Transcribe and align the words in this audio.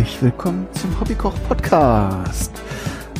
Herzlich 0.00 0.22
willkommen 0.22 0.66
zum 0.72 0.98
Hobbykoch 0.98 1.34
Podcast. 1.46 2.50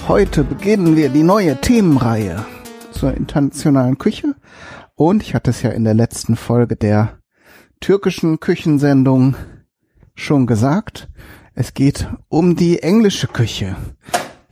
Heute 0.09 0.45
beginnen 0.45 0.97
wir 0.97 1.11
die 1.11 1.23
neue 1.23 1.61
Themenreihe 1.61 2.47
zur 2.91 3.13
internationalen 3.13 3.99
Küche 3.99 4.35
und 4.95 5.23
ich 5.23 5.35
hatte 5.35 5.51
es 5.51 5.61
ja 5.61 5.73
in 5.73 5.85
der 5.85 5.93
letzten 5.93 6.37
Folge 6.37 6.77
der 6.77 7.19
türkischen 7.81 8.41
Küchensendung 8.41 9.37
schon 10.15 10.47
gesagt. 10.47 11.11
Es 11.53 11.75
geht 11.75 12.09
um 12.31 12.57
die 12.57 12.83
englische 12.83 13.27
Küche, 13.27 13.77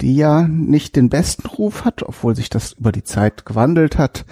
die 0.02 0.14
ja 0.14 0.42
nicht 0.46 0.96
den 0.96 1.08
besten 1.08 1.48
Ruf 1.48 1.86
hat, 1.86 2.02
obwohl 2.02 2.36
sich 2.36 2.50
das 2.50 2.74
über 2.74 2.92
die 2.92 3.04
Zeit 3.04 3.46
gewandelt 3.46 3.96
hat. 3.96 4.26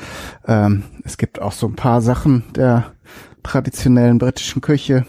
Ähm, 0.46 0.82
es 1.02 1.16
gibt 1.16 1.40
auch 1.40 1.52
so 1.52 1.66
ein 1.66 1.76
paar 1.76 2.02
Sachen 2.02 2.45
der 2.54 2.92
traditionellen 3.42 4.18
britischen 4.18 4.60
Küche, 4.60 5.06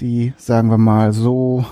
die, 0.00 0.32
sagen 0.36 0.68
wir 0.68 0.78
mal, 0.78 1.12
so 1.12 1.64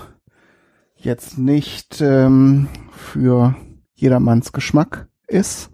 jetzt 1.03 1.37
nicht 1.37 2.01
ähm, 2.01 2.67
für 2.91 3.55
jedermanns 3.95 4.51
Geschmack 4.51 5.07
ist. 5.27 5.69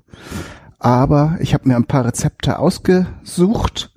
Aber 0.79 1.37
ich 1.39 1.53
habe 1.53 1.67
mir 1.67 1.75
ein 1.75 1.87
paar 1.87 2.05
Rezepte 2.05 2.59
ausgesucht, 2.59 3.93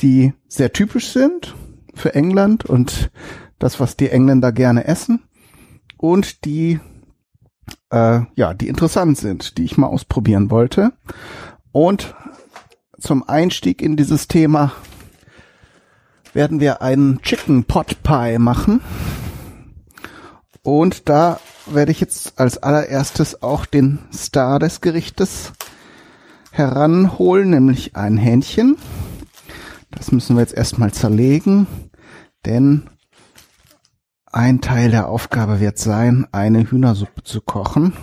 die 0.00 0.32
sehr 0.48 0.72
typisch 0.72 1.12
sind 1.12 1.54
für 1.94 2.14
England 2.14 2.64
und 2.64 3.10
das, 3.58 3.80
was 3.80 3.96
die 3.96 4.10
Engländer 4.10 4.52
gerne 4.52 4.84
essen 4.84 5.22
und 5.96 6.44
die 6.44 6.80
äh, 7.90 8.20
ja, 8.34 8.54
die 8.54 8.68
interessant 8.68 9.18
sind, 9.18 9.58
die 9.58 9.64
ich 9.64 9.78
mal 9.78 9.86
ausprobieren 9.86 10.50
wollte. 10.50 10.92
Und 11.72 12.14
zum 12.98 13.28
Einstieg 13.28 13.82
in 13.82 13.96
dieses 13.96 14.28
Thema 14.28 14.72
werden 16.32 16.60
wir 16.60 16.82
einen 16.82 17.22
Chicken 17.22 17.64
Pot 17.64 18.02
Pie 18.02 18.38
machen. 18.38 18.80
Und 20.68 21.08
da 21.08 21.40
werde 21.64 21.92
ich 21.92 21.98
jetzt 21.98 22.38
als 22.38 22.58
allererstes 22.58 23.42
auch 23.42 23.64
den 23.64 24.00
Star 24.12 24.58
des 24.58 24.82
Gerichtes 24.82 25.54
heranholen, 26.50 27.48
nämlich 27.48 27.96
ein 27.96 28.18
Hähnchen. 28.18 28.76
Das 29.90 30.12
müssen 30.12 30.36
wir 30.36 30.42
jetzt 30.42 30.52
erstmal 30.52 30.92
zerlegen, 30.92 31.66
denn 32.44 32.90
ein 34.26 34.60
Teil 34.60 34.90
der 34.90 35.08
Aufgabe 35.08 35.58
wird 35.58 35.78
sein, 35.78 36.26
eine 36.32 36.70
Hühnersuppe 36.70 37.22
zu 37.22 37.40
kochen. 37.40 37.94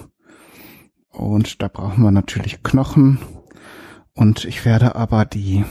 Und 1.09 1.61
da 1.61 1.67
brauchen 1.67 2.03
wir 2.03 2.09
natürlich 2.09 2.63
Knochen. 2.63 3.19
Und 4.15 4.43
ich 4.43 4.65
werde 4.65 4.95
aber 4.95 5.25
die, 5.25 5.63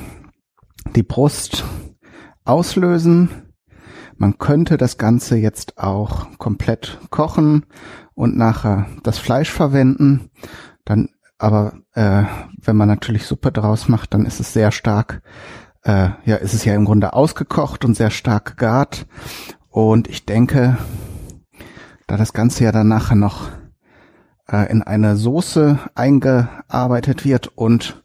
die 0.94 1.02
Brust 1.02 1.64
auslösen. 2.44 3.43
Man 4.16 4.38
könnte 4.38 4.76
das 4.76 4.98
Ganze 4.98 5.36
jetzt 5.36 5.78
auch 5.78 6.38
komplett 6.38 6.98
kochen 7.10 7.66
und 8.14 8.36
nachher 8.36 8.86
das 9.02 9.18
Fleisch 9.18 9.50
verwenden. 9.50 10.30
Dann 10.84 11.08
aber 11.38 11.74
äh, 11.92 12.22
wenn 12.62 12.76
man 12.76 12.88
natürlich 12.88 13.26
Suppe 13.26 13.52
draus 13.52 13.88
macht, 13.88 14.14
dann 14.14 14.24
ist 14.24 14.40
es 14.40 14.52
sehr 14.52 14.70
stark, 14.70 15.20
äh, 15.82 16.10
ja, 16.24 16.36
ist 16.36 16.54
es 16.54 16.64
ja 16.64 16.74
im 16.74 16.84
Grunde 16.84 17.12
ausgekocht 17.12 17.84
und 17.84 17.94
sehr 17.96 18.10
stark 18.10 18.56
gegart. 18.56 19.06
Und 19.68 20.08
ich 20.08 20.24
denke, 20.24 20.78
da 22.06 22.16
das 22.16 22.32
Ganze 22.32 22.64
ja 22.64 22.72
dann 22.72 22.88
nachher 22.88 23.16
noch 23.16 23.50
äh, 24.50 24.70
in 24.70 24.82
eine 24.82 25.16
Soße 25.16 25.78
eingearbeitet 25.94 27.24
wird 27.24 27.48
und 27.48 28.04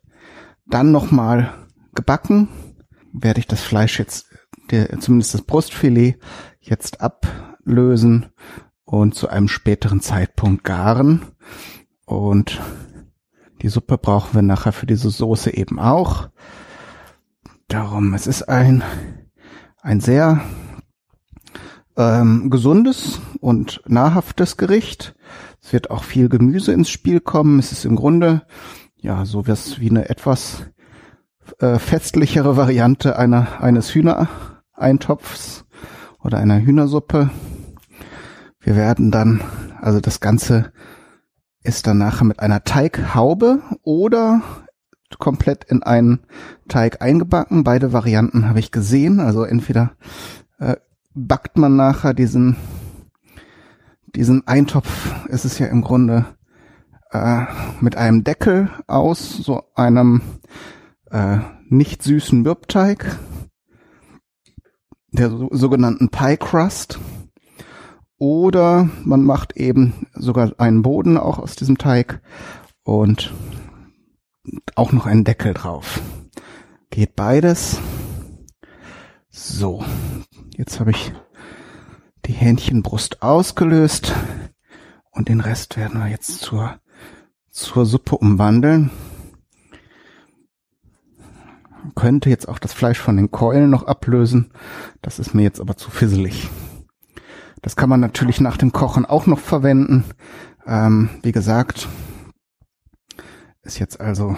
dann 0.65 0.91
nochmal 0.91 1.53
gebacken, 1.93 2.49
werde 3.13 3.39
ich 3.39 3.47
das 3.47 3.61
Fleisch 3.61 3.99
jetzt 3.99 4.28
der, 4.71 4.99
zumindest 4.99 5.33
das 5.33 5.41
Brustfilet 5.41 6.17
jetzt 6.59 7.01
ablösen 7.01 8.27
und 8.85 9.15
zu 9.15 9.29
einem 9.29 9.47
späteren 9.47 10.01
Zeitpunkt 10.01 10.63
garen. 10.63 11.21
Und 12.05 12.61
die 13.61 13.69
Suppe 13.69 13.97
brauchen 13.97 14.33
wir 14.33 14.41
nachher 14.41 14.71
für 14.71 14.85
diese 14.85 15.09
Soße 15.09 15.55
eben 15.55 15.79
auch. 15.79 16.29
Darum, 17.67 18.13
es 18.13 18.25
ist 18.25 18.43
ein, 18.43 18.83
ein 19.81 19.99
sehr 19.99 20.41
ähm, 21.97 22.49
gesundes 22.49 23.19
und 23.41 23.81
nahrhaftes 23.85 24.57
Gericht. 24.57 25.13
Es 25.61 25.73
wird 25.73 25.91
auch 25.91 26.03
viel 26.03 26.29
Gemüse 26.29 26.71
ins 26.71 26.89
Spiel 26.89 27.19
kommen. 27.19 27.59
Es 27.59 27.71
ist 27.71 27.85
im 27.85 27.95
Grunde 27.95 28.43
ja 28.95 29.25
so 29.25 29.45
wie 29.45 29.89
eine 29.89 30.09
etwas 30.09 30.63
äh, 31.59 31.77
festlichere 31.77 32.57
Variante 32.57 33.17
einer 33.17 33.61
eines 33.61 33.93
Hühner 33.93 34.29
Eintopfs 34.79 35.65
oder 36.23 36.37
einer 36.37 36.61
Hühnersuppe. 36.61 37.29
Wir 38.59 38.75
werden 38.75 39.11
dann, 39.11 39.41
also 39.81 39.99
das 39.99 40.19
Ganze 40.19 40.71
ist 41.63 41.87
dann 41.87 41.97
nachher 41.97 42.25
mit 42.25 42.39
einer 42.39 42.63
Teighaube 42.63 43.61
oder 43.83 44.41
komplett 45.17 45.63
in 45.65 45.83
einen 45.83 46.19
Teig 46.67 47.01
eingebacken. 47.01 47.63
Beide 47.63 47.93
Varianten 47.93 48.47
habe 48.47 48.59
ich 48.59 48.71
gesehen. 48.71 49.19
Also 49.19 49.43
entweder 49.43 49.91
äh, 50.59 50.75
backt 51.13 51.57
man 51.57 51.75
nachher 51.75 52.13
diesen 52.13 52.55
diesen 54.15 54.47
Eintopf. 54.47 55.13
Es 55.29 55.45
ist 55.45 55.59
ja 55.59 55.67
im 55.67 55.81
Grunde 55.81 56.25
äh, 57.11 57.45
mit 57.81 57.95
einem 57.95 58.23
Deckel 58.23 58.69
aus, 58.87 59.37
so 59.37 59.63
einem 59.75 60.21
äh, 61.11 61.39
nicht 61.69 62.03
süßen 62.03 62.41
Mürbteig 62.41 63.17
der 65.11 65.31
sogenannten 65.51 66.09
Pie 66.09 66.37
Crust. 66.37 66.99
Oder 68.17 68.89
man 69.03 69.23
macht 69.23 69.55
eben 69.55 70.07
sogar 70.13 70.51
einen 70.57 70.81
Boden 70.81 71.17
auch 71.17 71.39
aus 71.39 71.55
diesem 71.55 71.77
Teig 71.77 72.21
und 72.83 73.33
auch 74.75 74.91
noch 74.91 75.05
einen 75.05 75.23
Deckel 75.23 75.53
drauf. 75.53 76.01
Geht 76.89 77.15
beides. 77.15 77.79
So, 79.29 79.85
jetzt 80.57 80.79
habe 80.79 80.91
ich 80.91 81.13
die 82.25 82.33
Hähnchenbrust 82.33 83.21
ausgelöst 83.21 84.13
und 85.11 85.29
den 85.29 85.39
Rest 85.39 85.77
werden 85.77 85.99
wir 85.99 86.09
jetzt 86.09 86.39
zur, 86.39 86.79
zur 87.49 87.85
Suppe 87.85 88.17
umwandeln 88.17 88.91
könnte 91.95 92.29
jetzt 92.29 92.47
auch 92.47 92.59
das 92.59 92.73
Fleisch 92.73 92.99
von 92.99 93.17
den 93.17 93.31
Keulen 93.31 93.69
noch 93.69 93.83
ablösen. 93.83 94.51
Das 95.01 95.19
ist 95.19 95.33
mir 95.33 95.43
jetzt 95.43 95.59
aber 95.59 95.77
zu 95.77 95.91
fisselig. 95.91 96.49
Das 97.61 97.75
kann 97.75 97.89
man 97.89 97.99
natürlich 97.99 98.39
nach 98.39 98.57
dem 98.57 98.71
Kochen 98.71 99.05
auch 99.05 99.25
noch 99.25 99.39
verwenden. 99.39 100.05
Ähm, 100.65 101.09
wie 101.23 101.31
gesagt, 101.31 101.87
ist 103.63 103.79
jetzt 103.79 103.99
also 103.99 104.35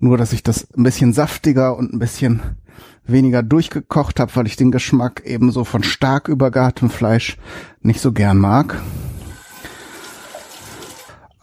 nur, 0.00 0.16
dass 0.16 0.32
ich 0.32 0.42
das 0.42 0.68
ein 0.74 0.84
bisschen 0.84 1.12
saftiger 1.12 1.76
und 1.76 1.92
ein 1.92 1.98
bisschen 1.98 2.40
weniger 3.04 3.42
durchgekocht 3.42 4.20
habe, 4.20 4.34
weil 4.36 4.46
ich 4.46 4.56
den 4.56 4.70
Geschmack 4.70 5.22
ebenso 5.24 5.64
von 5.64 5.82
stark 5.82 6.28
übergartem 6.28 6.90
Fleisch 6.90 7.36
nicht 7.80 8.00
so 8.00 8.12
gern 8.12 8.38
mag 8.38 8.80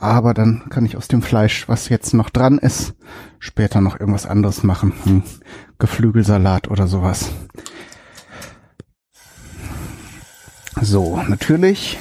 aber 0.05 0.33
dann 0.33 0.69
kann 0.69 0.85
ich 0.85 0.97
aus 0.97 1.07
dem 1.07 1.21
Fleisch, 1.21 1.67
was 1.67 1.89
jetzt 1.89 2.13
noch 2.13 2.29
dran 2.29 2.57
ist, 2.57 2.93
später 3.39 3.81
noch 3.81 3.99
irgendwas 3.99 4.25
anderes 4.25 4.63
machen. 4.63 4.93
Hm, 5.03 5.23
Geflügelsalat 5.79 6.69
oder 6.69 6.87
sowas. 6.87 7.29
So, 10.81 11.21
natürlich 11.27 11.99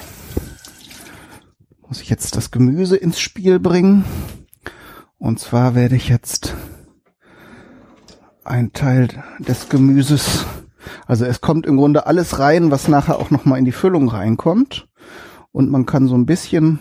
muss 1.88 2.00
ich 2.00 2.10
jetzt 2.10 2.36
das 2.36 2.50
Gemüse 2.50 2.96
ins 2.96 3.20
Spiel 3.20 3.58
bringen. 3.58 4.04
Und 5.16 5.38
zwar 5.38 5.74
werde 5.74 5.96
ich 5.96 6.08
jetzt 6.08 6.54
ein 8.44 8.72
Teil 8.72 9.08
des 9.38 9.68
Gemüses, 9.68 10.44
also 11.06 11.24
es 11.24 11.40
kommt 11.40 11.66
im 11.66 11.76
Grunde 11.76 12.06
alles 12.06 12.38
rein, 12.38 12.70
was 12.70 12.88
nachher 12.88 13.18
auch 13.18 13.30
nochmal 13.30 13.58
in 13.58 13.64
die 13.64 13.72
Füllung 13.72 14.08
reinkommt. 14.08 14.88
Und 15.52 15.70
man 15.70 15.86
kann 15.86 16.08
so 16.08 16.16
ein 16.16 16.26
bisschen 16.26 16.80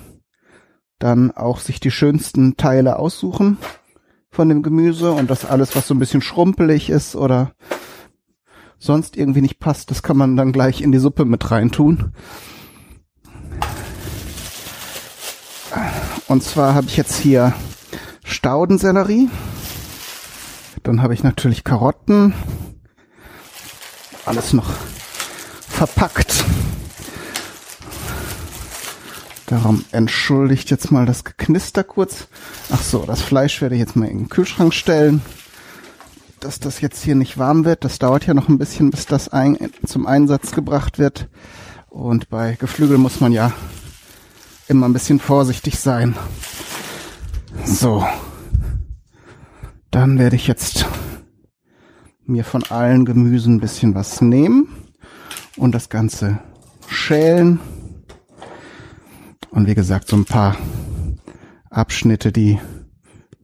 dann 0.99 1.31
auch 1.31 1.59
sich 1.59 1.79
die 1.79 1.91
schönsten 1.91 2.57
Teile 2.57 2.97
aussuchen 2.97 3.57
von 4.31 4.49
dem 4.49 4.63
Gemüse 4.63 5.11
und 5.11 5.29
das 5.29 5.45
alles, 5.45 5.75
was 5.75 5.87
so 5.87 5.93
ein 5.93 5.99
bisschen 5.99 6.21
schrumpelig 6.21 6.89
ist 6.89 7.15
oder 7.15 7.51
sonst 8.79 9.15
irgendwie 9.15 9.41
nicht 9.41 9.59
passt, 9.59 9.91
das 9.91 10.03
kann 10.03 10.17
man 10.17 10.35
dann 10.35 10.51
gleich 10.51 10.81
in 10.81 10.91
die 10.91 10.97
Suppe 10.97 11.25
mit 11.25 11.51
reintun. 11.51 12.13
Und 16.27 16.43
zwar 16.43 16.73
habe 16.73 16.87
ich 16.87 16.97
jetzt 16.97 17.15
hier 17.15 17.53
Staudensellerie. 18.23 19.29
Dann 20.83 21.01
habe 21.01 21.13
ich 21.13 21.23
natürlich 21.23 21.63
Karotten. 21.63 22.33
Alles 24.25 24.53
noch 24.53 24.71
verpackt. 25.67 26.43
Darum 29.53 29.85
entschuldigt 29.91 30.71
jetzt 30.71 30.91
mal 30.91 31.05
das 31.05 31.23
Geknister 31.23 31.83
kurz. 31.83 32.27
Ach 32.71 32.81
so, 32.81 33.05
das 33.05 33.21
Fleisch 33.21 33.61
werde 33.61 33.75
ich 33.75 33.81
jetzt 33.81 33.95
mal 33.95 34.07
in 34.07 34.17
den 34.17 34.29
Kühlschrank 34.29 34.73
stellen. 34.73 35.21
dass 36.39 36.59
das 36.59 36.81
jetzt 36.81 37.03
hier 37.03 37.13
nicht 37.13 37.37
warm 37.37 37.63
wird. 37.63 37.83
Das 37.85 37.99
dauert 37.99 38.25
ja 38.25 38.33
noch 38.33 38.49
ein 38.49 38.57
bisschen, 38.57 38.89
bis 38.89 39.05
das 39.05 39.29
ein, 39.29 39.69
zum 39.85 40.07
Einsatz 40.07 40.53
gebracht 40.53 40.97
wird. 40.97 41.29
Und 41.87 42.29
bei 42.29 42.55
Geflügel 42.55 42.97
muss 42.97 43.19
man 43.19 43.31
ja 43.31 43.53
immer 44.67 44.87
ein 44.87 44.93
bisschen 44.93 45.19
vorsichtig 45.19 45.77
sein. 45.77 46.15
So. 47.63 48.03
Dann 49.91 50.17
werde 50.17 50.35
ich 50.35 50.47
jetzt 50.47 50.87
mir 52.25 52.43
von 52.43 52.63
allen 52.63 53.05
Gemüsen 53.05 53.57
ein 53.57 53.59
bisschen 53.59 53.93
was 53.93 54.19
nehmen 54.19 54.67
und 55.57 55.75
das 55.75 55.89
Ganze 55.89 56.39
schälen. 56.87 57.59
Und 59.53 59.67
wie 59.67 59.75
gesagt, 59.75 60.07
so 60.07 60.15
ein 60.15 60.25
paar 60.25 60.57
Abschnitte, 61.69 62.31
die 62.31 62.59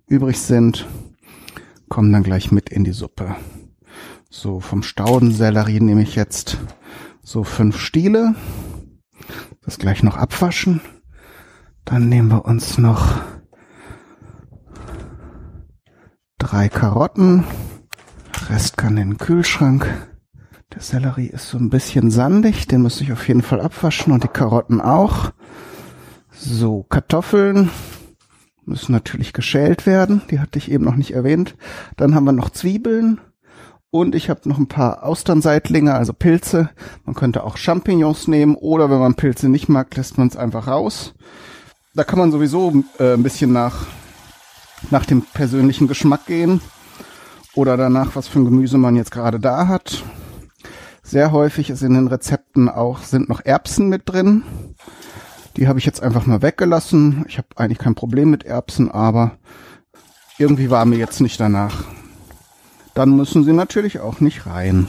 übrig 0.08 0.40
sind, 0.40 0.88
kommen 1.88 2.12
dann 2.12 2.24
gleich 2.24 2.52
mit 2.52 2.72
in 2.72 2.84
die 2.84 2.94
Suppe. 2.94 3.36
So, 4.28 4.60
vom 4.60 4.82
Staudensellerie 4.82 5.80
nehme 5.80 6.02
ich 6.02 6.16
jetzt 6.16 6.58
so 7.22 7.44
fünf 7.44 7.78
Stiele. 7.78 8.34
Das 9.62 9.78
gleich 9.78 10.02
noch 10.02 10.18
abwaschen. 10.18 10.82
Dann 11.86 12.10
nehmen 12.10 12.30
wir 12.30 12.46
uns 12.46 12.80
noch 12.80 13.22
drei 16.40 16.70
Karotten. 16.70 17.44
Rest 18.50 18.78
kann 18.78 18.98
in 18.98 19.12
den 19.12 19.18
Kühlschrank. 19.20 19.88
Der 20.74 20.82
Sellerie 20.82 21.28
ist 21.28 21.50
so 21.50 21.60
ein 21.60 21.70
bisschen 21.70 22.10
sandig, 22.10 22.68
den 22.68 22.82
muss 22.82 23.00
ich 23.00 23.12
auf 23.12 23.28
jeden 23.28 23.44
Fall 23.44 23.62
abwaschen 23.62 24.12
und 24.12 24.24
die 24.24 24.28
Karotten 24.28 24.82
auch. 24.82 25.34
So, 26.42 26.86
Kartoffeln 26.88 27.70
müssen 28.66 28.94
natürlich 28.94 29.34
geschält 29.34 29.86
werden, 29.86 30.22
die 30.32 30.40
hatte 30.40 30.58
ich 30.58 30.72
eben 30.72 30.86
noch 30.86 30.96
nicht 30.96 31.12
erwähnt. 31.12 31.56
Dann 31.98 32.16
haben 32.16 32.24
wir 32.24 32.32
noch 32.32 32.50
Zwiebeln 32.50 33.20
und 33.92 34.16
ich 34.16 34.30
habe 34.30 34.48
noch 34.48 34.58
ein 34.58 34.70
paar 34.70 35.04
Austernseitlinge, 35.04 35.94
also 35.94 36.14
Pilze. 36.14 36.70
Man 37.04 37.14
könnte 37.14 37.44
auch 37.44 37.58
Champignons 37.58 38.30
nehmen 38.30 38.56
oder 38.56 38.90
wenn 38.90 39.00
man 39.00 39.16
Pilze 39.16 39.50
nicht 39.50 39.68
mag, 39.68 39.94
lässt 39.98 40.18
man 40.18 40.30
es 40.30 40.38
einfach 40.38 40.68
raus. 40.68 41.14
Da 41.94 42.06
kann 42.06 42.20
man 42.20 42.32
sowieso 42.32 42.86
äh, 43.00 43.16
ein 43.16 43.24
bisschen 43.24 43.52
nach, 43.52 43.88
nach 44.92 45.06
dem 45.06 45.24
persönlichen 45.24 45.90
Geschmack 45.90 46.26
gehen 46.26 46.62
oder 47.54 47.76
danach, 47.76 48.16
was 48.16 48.30
für 48.30 48.40
ein 48.40 48.46
Gemüse 48.46 48.78
man 48.78 48.96
jetzt 48.96 49.12
gerade 49.12 49.42
da 49.42 49.68
hat. 49.68 50.04
Sehr 51.04 51.34
häufig 51.34 51.70
ist 51.70 51.82
in 51.82 51.96
den 51.96 52.08
Rezepten 52.08 52.70
auch, 52.70 53.00
sind 53.00 53.28
noch 53.28 53.44
Erbsen 53.44 53.90
mit 53.90 54.04
drin. 54.06 54.44
Die 55.60 55.68
habe 55.68 55.78
ich 55.78 55.86
jetzt 55.86 56.02
einfach 56.02 56.26
mal 56.26 56.42
weggelassen. 56.42 57.26
Ich 57.28 57.38
habe 57.38 57.50
eigentlich 57.58 57.80
kein 57.80 57.94
Problem 57.94 58.32
mit 58.32 58.46
Erbsen, 58.46 58.90
aber 58.90 59.40
irgendwie 60.38 60.70
war 60.70 60.86
mir 60.86 60.96
jetzt 60.96 61.20
nicht 61.20 61.38
danach. 61.38 61.84
Dann 62.94 63.14
müssen 63.18 63.44
sie 63.44 63.52
natürlich 63.52 64.00
auch 64.00 64.22
nicht 64.22 64.46
rein. 64.46 64.88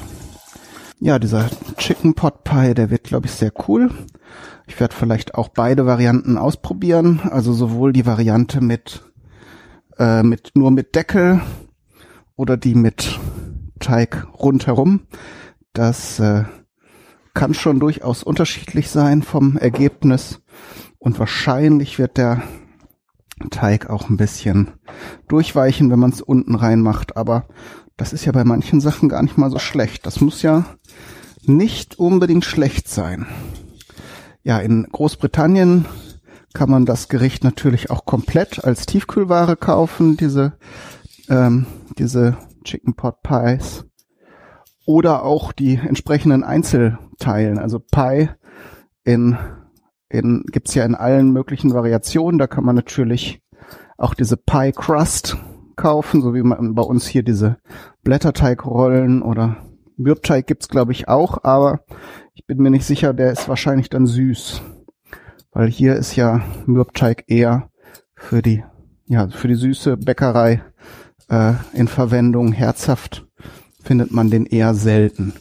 Ja, 1.00 1.18
dieser 1.18 1.50
Chicken 1.76 2.14
Pot 2.14 2.44
Pie, 2.44 2.74
der 2.74 2.88
wird, 2.88 3.02
glaube 3.02 3.26
ich, 3.26 3.32
sehr 3.32 3.52
cool. 3.66 3.90
Ich 4.68 4.78
werde 4.78 4.94
vielleicht 4.94 5.34
auch 5.34 5.48
beide 5.48 5.86
Varianten 5.86 6.38
ausprobieren. 6.38 7.18
Also 7.28 7.52
sowohl 7.52 7.92
die 7.92 8.06
Variante 8.06 8.60
mit, 8.60 9.02
äh, 9.98 10.22
mit 10.22 10.52
nur 10.54 10.70
mit 10.70 10.94
Deckel 10.94 11.40
oder 12.36 12.56
die 12.56 12.76
mit 12.76 13.18
Teig 13.80 14.24
rundherum. 14.38 15.08
Das 15.72 16.20
äh, 16.20 16.44
kann 17.34 17.54
schon 17.54 17.80
durchaus 17.80 18.22
unterschiedlich 18.22 18.88
sein 18.88 19.22
vom 19.22 19.56
Ergebnis 19.56 20.40
und 20.98 21.18
wahrscheinlich 21.18 21.98
wird 21.98 22.16
der 22.16 22.42
Teig 23.50 23.88
auch 23.88 24.10
ein 24.10 24.16
bisschen 24.16 24.72
durchweichen, 25.28 25.90
wenn 25.90 25.98
man 25.98 26.10
es 26.10 26.20
unten 26.20 26.54
reinmacht, 26.54 27.16
aber 27.16 27.46
das 27.96 28.12
ist 28.12 28.24
ja 28.24 28.32
bei 28.32 28.44
manchen 28.44 28.80
Sachen 28.80 29.08
gar 29.08 29.22
nicht 29.22 29.38
mal 29.38 29.50
so 29.50 29.58
schlecht. 29.58 30.06
Das 30.06 30.20
muss 30.20 30.42
ja 30.42 30.64
nicht 31.42 31.98
unbedingt 31.98 32.44
schlecht 32.44 32.88
sein. 32.88 33.26
Ja, 34.42 34.58
in 34.58 34.84
Großbritannien 34.90 35.86
kann 36.54 36.70
man 36.70 36.86
das 36.86 37.08
Gericht 37.08 37.44
natürlich 37.44 37.90
auch 37.90 38.04
komplett 38.04 38.64
als 38.64 38.86
Tiefkühlware 38.86 39.56
kaufen, 39.56 40.16
diese, 40.16 40.54
ähm, 41.28 41.66
diese 41.98 42.36
Chicken 42.64 42.94
Pot 42.94 43.22
Pies 43.22 43.84
oder 44.86 45.22
auch 45.22 45.52
die 45.52 45.76
entsprechenden 45.76 46.42
Einzelteilen. 46.42 47.58
Also 47.58 47.78
Pie 47.78 48.30
in, 49.04 49.38
in 50.10 50.44
gibt's 50.50 50.74
ja 50.74 50.84
in 50.84 50.94
allen 50.94 51.32
möglichen 51.32 51.72
Variationen. 51.72 52.38
Da 52.38 52.46
kann 52.46 52.64
man 52.64 52.76
natürlich 52.76 53.40
auch 53.96 54.14
diese 54.14 54.36
Pie 54.36 54.72
Crust 54.72 55.36
kaufen, 55.76 56.20
so 56.20 56.34
wie 56.34 56.42
man 56.42 56.74
bei 56.74 56.82
uns 56.82 57.06
hier 57.06 57.22
diese 57.22 57.56
Blätterteigrollen 58.02 59.22
oder 59.22 59.56
Mürbteig 59.96 60.46
gibt's 60.46 60.68
glaube 60.68 60.92
ich 60.92 61.08
auch, 61.08 61.44
aber 61.44 61.80
ich 62.34 62.46
bin 62.46 62.58
mir 62.58 62.70
nicht 62.70 62.84
sicher, 62.84 63.12
der 63.14 63.32
ist 63.32 63.48
wahrscheinlich 63.48 63.88
dann 63.88 64.06
süß, 64.06 64.62
weil 65.52 65.68
hier 65.68 65.96
ist 65.96 66.16
ja 66.16 66.42
Mürbteig 66.66 67.24
eher 67.28 67.70
für 68.14 68.42
die 68.42 68.64
ja 69.06 69.28
für 69.28 69.48
die 69.48 69.54
süße 69.54 69.96
Bäckerei 69.96 70.62
äh, 71.28 71.52
in 71.72 71.88
Verwendung 71.88 72.52
herzhaft 72.52 73.26
findet 73.82 74.12
man 74.12 74.30
den 74.30 74.46
eher 74.46 74.74
selten. 74.74 75.32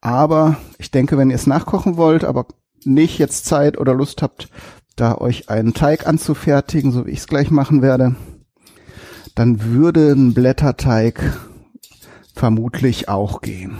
Aber 0.00 0.56
ich 0.78 0.90
denke, 0.90 1.18
wenn 1.18 1.30
ihr 1.30 1.36
es 1.36 1.46
nachkochen 1.46 1.96
wollt, 1.96 2.24
aber 2.24 2.46
nicht 2.86 3.18
jetzt 3.18 3.44
Zeit 3.44 3.78
oder 3.78 3.94
Lust 3.94 4.22
habt, 4.22 4.48
da 4.96 5.16
euch 5.16 5.48
einen 5.48 5.74
Teig 5.74 6.06
anzufertigen, 6.06 6.92
so 6.92 7.06
wie 7.06 7.10
ich 7.10 7.20
es 7.20 7.26
gleich 7.26 7.50
machen 7.50 7.82
werde, 7.82 8.14
dann 9.34 9.62
würde 9.64 10.12
ein 10.12 10.34
Blätterteig 10.34 11.38
vermutlich 12.34 13.08
auch 13.08 13.40
gehen. 13.40 13.78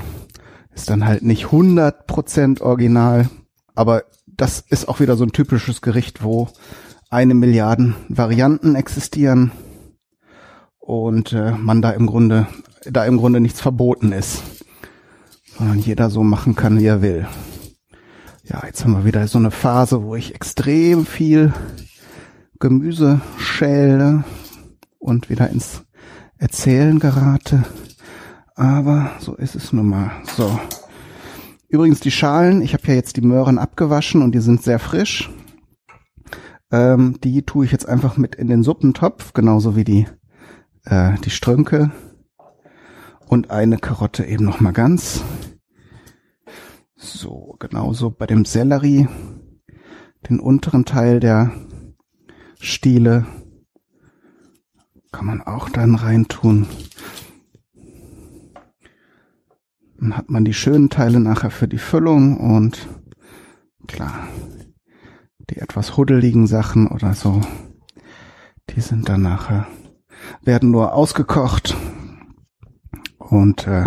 Ist 0.74 0.88
dann 0.88 1.06
halt 1.06 1.22
nicht 1.22 1.46
100% 1.46 2.62
original, 2.62 3.28
aber 3.74 4.04
das 4.26 4.60
ist 4.60 4.88
auch 4.88 5.00
wieder 5.00 5.16
so 5.16 5.24
ein 5.24 5.32
typisches 5.32 5.82
Gericht, 5.82 6.22
wo 6.22 6.48
eine 7.10 7.34
Milliarden 7.34 7.94
Varianten 8.08 8.74
existieren 8.74 9.52
und 10.78 11.34
äh, 11.34 11.52
man 11.52 11.82
da 11.82 11.90
im 11.90 12.06
Grunde 12.06 12.46
da 12.90 13.04
im 13.04 13.18
Grunde 13.18 13.40
nichts 13.40 13.60
verboten 13.60 14.12
ist, 14.12 14.42
sondern 15.56 15.78
jeder 15.78 16.10
so 16.10 16.22
machen 16.22 16.54
kann, 16.54 16.80
wie 16.80 16.86
er 16.86 17.02
will. 17.02 17.26
Ja, 18.44 18.60
jetzt 18.66 18.82
haben 18.82 18.94
wir 18.94 19.04
wieder 19.04 19.28
so 19.28 19.38
eine 19.38 19.52
Phase, 19.52 20.02
wo 20.02 20.16
ich 20.16 20.34
extrem 20.34 21.06
viel 21.06 21.52
Gemüse 22.58 23.20
schäle 23.38 24.24
und 24.98 25.30
wieder 25.30 25.48
ins 25.50 25.84
Erzählen 26.38 26.98
gerate. 26.98 27.62
Aber 28.56 29.12
so 29.20 29.36
ist 29.36 29.54
es 29.54 29.72
nun 29.72 29.86
mal. 29.86 30.10
So. 30.36 30.58
Übrigens 31.68 32.00
die 32.00 32.10
Schalen, 32.10 32.62
ich 32.62 32.74
habe 32.74 32.82
ja 32.88 32.94
jetzt 32.94 33.16
die 33.16 33.22
Möhren 33.22 33.58
abgewaschen 33.58 34.22
und 34.22 34.34
die 34.34 34.40
sind 34.40 34.60
sehr 34.60 34.80
frisch. 34.80 35.30
Ähm, 36.72 37.18
die 37.22 37.42
tue 37.42 37.64
ich 37.64 37.70
jetzt 37.70 37.88
einfach 37.88 38.16
mit 38.16 38.34
in 38.34 38.48
den 38.48 38.64
Suppentopf, 38.64 39.34
genauso 39.34 39.76
wie 39.76 39.84
die, 39.84 40.08
äh, 40.84 41.14
die 41.24 41.30
Strünke 41.30 41.92
und 43.28 43.52
eine 43.52 43.78
Karotte 43.78 44.24
eben 44.24 44.44
noch 44.44 44.58
mal 44.58 44.72
ganz. 44.72 45.22
So, 47.04 47.56
genauso 47.58 48.10
bei 48.10 48.26
dem 48.26 48.44
Sellerie, 48.44 49.08
den 50.28 50.38
unteren 50.38 50.84
Teil 50.84 51.18
der 51.18 51.50
Stiele 52.60 53.26
kann 55.10 55.26
man 55.26 55.42
auch 55.42 55.68
dann 55.68 55.96
reintun. 55.96 56.68
Dann 59.98 60.16
hat 60.16 60.30
man 60.30 60.44
die 60.44 60.54
schönen 60.54 60.90
Teile 60.90 61.18
nachher 61.18 61.50
für 61.50 61.66
die 61.66 61.78
Füllung 61.78 62.36
und 62.38 62.88
klar, 63.88 64.28
die 65.50 65.56
etwas 65.56 65.96
huddeligen 65.96 66.46
Sachen 66.46 66.86
oder 66.86 67.14
so, 67.14 67.40
die 68.70 68.80
sind 68.80 69.08
dann 69.08 69.22
nachher, 69.22 69.66
werden 70.42 70.70
nur 70.70 70.94
ausgekocht 70.94 71.76
und 73.18 73.66
äh, 73.66 73.86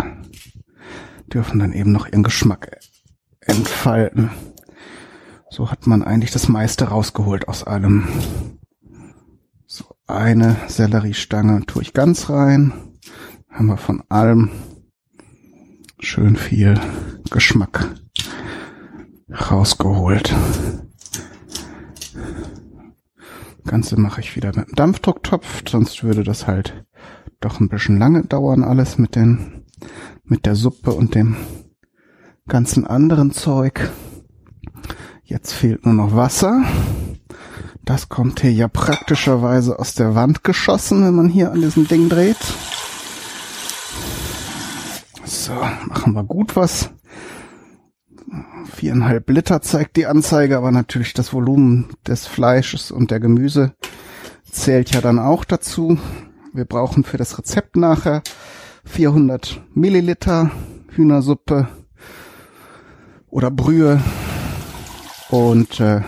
dürfen 1.32 1.60
dann 1.60 1.72
eben 1.72 1.92
noch 1.92 2.06
ihren 2.06 2.22
Geschmack 2.22 2.78
entfalten. 3.46 4.30
So 5.50 5.70
hat 5.70 5.86
man 5.86 6.02
eigentlich 6.02 6.32
das 6.32 6.48
meiste 6.48 6.86
rausgeholt 6.86 7.48
aus 7.48 7.64
allem. 7.64 8.06
So 9.66 9.84
eine 10.06 10.56
Selleriestange 10.68 11.64
tue 11.66 11.82
ich 11.82 11.92
ganz 11.92 12.28
rein. 12.28 12.72
Haben 13.48 13.66
wir 13.66 13.76
von 13.76 14.02
allem 14.08 14.50
schön 15.98 16.36
viel 16.36 16.78
Geschmack 17.30 17.94
rausgeholt. 19.30 20.34
Ganze 23.64 24.00
mache 24.00 24.20
ich 24.20 24.36
wieder 24.36 24.48
mit 24.48 24.58
einem 24.58 24.74
Dampfdrucktopf, 24.76 25.62
sonst 25.68 26.04
würde 26.04 26.22
das 26.22 26.46
halt 26.46 26.86
doch 27.40 27.60
ein 27.60 27.68
bisschen 27.68 27.98
lange 27.98 28.24
dauern 28.24 28.62
alles 28.62 28.98
mit 28.98 29.16
den, 29.16 29.64
mit 30.24 30.46
der 30.46 30.54
Suppe 30.54 30.92
und 30.92 31.14
dem 31.14 31.36
ganzen 32.48 32.86
anderen 32.86 33.32
Zeug. 33.32 33.90
Jetzt 35.24 35.52
fehlt 35.52 35.84
nur 35.84 35.94
noch 35.94 36.14
Wasser. 36.14 36.62
Das 37.84 38.08
kommt 38.08 38.40
hier 38.40 38.52
ja 38.52 38.68
praktischerweise 38.68 39.78
aus 39.78 39.94
der 39.94 40.14
Wand 40.14 40.44
geschossen, 40.44 41.04
wenn 41.04 41.14
man 41.14 41.28
hier 41.28 41.52
an 41.52 41.60
diesem 41.60 41.86
Ding 41.86 42.08
dreht. 42.08 42.36
So, 45.24 45.52
machen 45.86 46.14
wir 46.14 46.24
gut 46.24 46.56
was. 46.56 46.90
Viereinhalb 48.72 49.30
Liter 49.30 49.62
zeigt 49.62 49.96
die 49.96 50.06
Anzeige, 50.06 50.56
aber 50.56 50.70
natürlich 50.70 51.14
das 51.14 51.32
Volumen 51.32 51.86
des 52.06 52.26
Fleisches 52.26 52.90
und 52.90 53.10
der 53.10 53.20
Gemüse 53.20 53.72
zählt 54.50 54.92
ja 54.94 55.00
dann 55.00 55.18
auch 55.18 55.44
dazu. 55.44 55.98
Wir 56.52 56.64
brauchen 56.64 57.04
für 57.04 57.16
das 57.16 57.38
Rezept 57.38 57.76
nachher 57.76 58.22
400 58.84 59.60
Milliliter 59.74 60.50
Hühnersuppe 60.90 61.68
oder 63.36 63.50
Brühe 63.50 64.00
und 65.28 65.78
äh, 65.78 66.00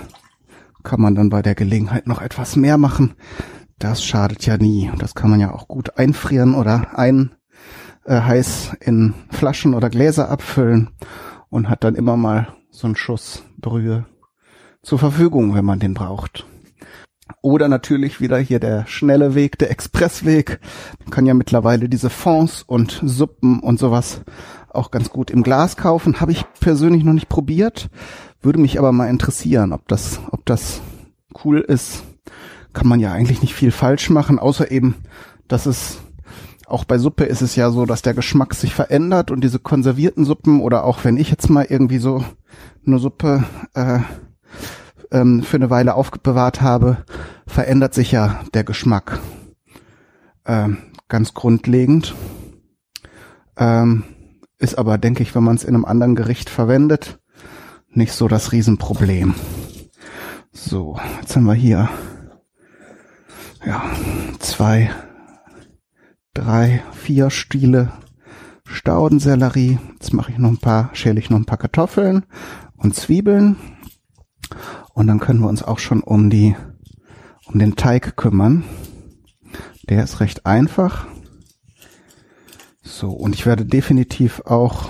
kann 0.83 0.99
man 1.03 1.15
dann 1.15 1.29
bei 1.29 1.43
der 1.43 1.55
Gelegenheit 1.55 2.07
noch 2.07 2.23
etwas 2.23 2.57
mehr 2.57 2.79
machen. 2.79 3.17
Das 3.79 4.03
schadet 4.03 4.47
ja 4.47 4.57
nie. 4.57 4.91
Das 4.99 5.15
kann 5.15 5.29
man 5.29 5.39
ja 5.39 5.53
auch 5.53 5.69
gut 5.69 5.99
einfrieren 5.99 6.55
oder 6.55 6.99
ein 6.99 7.33
äh, 8.07 8.19
heiß 8.19 8.79
in 8.81 9.13
Flaschen 9.29 9.75
oder 9.75 9.91
Gläser 9.91 10.31
abfüllen 10.31 10.89
und 11.51 11.69
hat 11.69 11.85
dann 11.85 11.97
immer 11.97 12.17
mal 12.17 12.49
so 12.71 12.87
einen 12.87 12.97
Schuss 12.97 13.45
Brühe 13.59 14.07
zur 14.81 14.99
Verfügung, 14.99 15.55
wenn 15.55 15.67
man 15.67 15.81
den 15.81 15.93
braucht. 15.93 16.47
Oder 17.43 17.69
natürlich 17.69 18.23
wieder 18.23 18.39
hier 18.39 18.59
der 18.59 18.87
schnelle 18.87 19.35
Weg, 19.35 19.59
der 19.59 19.71
Expressweg. 19.71 20.61
Man 21.01 21.11
kann 21.11 21.27
ja 21.27 21.35
mittlerweile 21.35 21.91
diese 21.91 22.09
Fonds 22.09 22.63
und 22.63 23.03
Suppen 23.05 23.61
und 23.61 23.79
sowas 23.79 24.23
auch 24.71 24.91
ganz 24.91 25.11
gut 25.11 25.31
im 25.31 25.43
Glas 25.43 25.77
kaufen. 25.77 26.21
Habe 26.21 26.33
ich 26.33 26.45
persönlich 26.61 27.05
noch 27.05 27.13
nicht 27.13 27.29
probiert. 27.29 27.89
Würde 28.43 28.61
mich 28.61 28.79
aber 28.79 28.93
mal 28.93 29.09
interessieren, 29.09 29.73
ob 29.73 29.89
das, 29.89 30.21
ob 30.31 30.45
das 30.47 30.81
cool 31.45 31.61
ist. 31.61 32.03
Kann 32.73 32.87
man 32.87 33.01
ja 33.01 33.13
eigentlich 33.13 33.43
nicht 33.43 33.55
viel 33.55 33.71
falsch 33.71 34.11
machen, 34.11 34.39
außer 34.39 34.71
eben, 34.71 34.95
dass 35.49 35.67
es 35.67 35.99
auch 36.67 36.85
bei 36.85 36.99
Suppe 36.99 37.25
ist 37.25 37.41
es 37.41 37.57
ja 37.57 37.71
so, 37.71 37.87
dass 37.87 38.03
der 38.03 38.13
Geschmack 38.13 38.55
sich 38.55 38.75
verändert 38.75 39.31
und 39.31 39.43
diese 39.43 39.59
konservierten 39.59 40.27
Suppen 40.27 40.61
oder 40.61 40.85
auch 40.85 41.03
wenn 41.03 41.17
ich 41.17 41.31
jetzt 41.31 41.49
mal 41.49 41.67
irgendwie 41.69 41.99
so 41.99 42.23
eine 42.87 42.99
Suppe 42.99 43.45
äh, 43.75 44.01
ähm, 45.11 45.43
für 45.43 45.57
eine 45.57 45.71
Weile 45.71 45.95
aufbewahrt 45.95 46.61
habe, 46.61 46.99
verändert 47.47 47.95
sich 47.95 48.13
ja 48.13 48.41
der 48.53 48.65
Geschmack 48.65 49.19
ähm, 50.47 50.79
ganz 51.09 51.35
grundlegend. 51.35 52.15
Ähm, 53.57 54.05
ist 54.59 54.79
aber, 54.79 54.99
denke 54.99 55.23
ich, 55.23 55.35
wenn 55.35 55.45
man 55.45 55.57
es 55.57 55.65
in 55.65 55.75
einem 55.75 55.85
anderen 55.85 56.15
Gericht 56.15 56.51
verwendet, 56.51 57.21
nicht 57.91 58.13
so 58.13 58.29
das 58.29 58.53
Riesenproblem. 58.53 59.35
So, 60.53 60.99
jetzt 61.21 61.37
haben 61.37 61.45
wir 61.45 61.55
hier 61.55 61.89
ja 63.65 63.83
zwei 64.39 64.91
drei, 66.39 66.83
vier 66.93 67.31
Stiele 67.31 67.93
Staudensellerie. 68.65 69.79
Jetzt 69.95 70.13
mache 70.13 70.33
ich 70.33 70.39
noch 70.39 70.51
ein 70.51 70.59
paar, 70.59 70.91
schäle 70.93 71.19
ich 71.19 71.31
noch 71.31 71.39
ein 71.39 71.47
paar 71.47 71.59
Kartoffeln 71.59 72.25
und 72.77 72.95
Zwiebeln. 72.95 73.57
Und 74.95 75.07
dann 75.09 75.21
können 75.21 75.41
wir 75.41 75.49
uns 75.49 75.63
auch 75.63 75.79
schon 75.79 76.01
um 76.01 76.31
die, 76.31 76.55
um 77.47 77.59
den 77.59 77.77
Teig 77.77 78.17
kümmern. 78.17 78.65
Der 79.89 80.05
ist 80.05 80.21
recht 80.21 80.47
einfach. 80.47 81.07
So, 82.91 83.11
und 83.11 83.35
ich 83.35 83.45
werde 83.45 83.67
definitiv 83.67 84.41
auch 84.47 84.89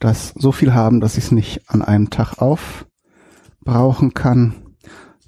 das 0.00 0.34
so 0.36 0.50
viel 0.50 0.74
haben, 0.74 1.00
dass 1.00 1.16
ich 1.16 1.24
es 1.24 1.30
nicht 1.30 1.70
an 1.70 1.82
einem 1.82 2.10
Tag 2.10 2.38
aufbrauchen 2.38 4.12
kann. 4.12 4.54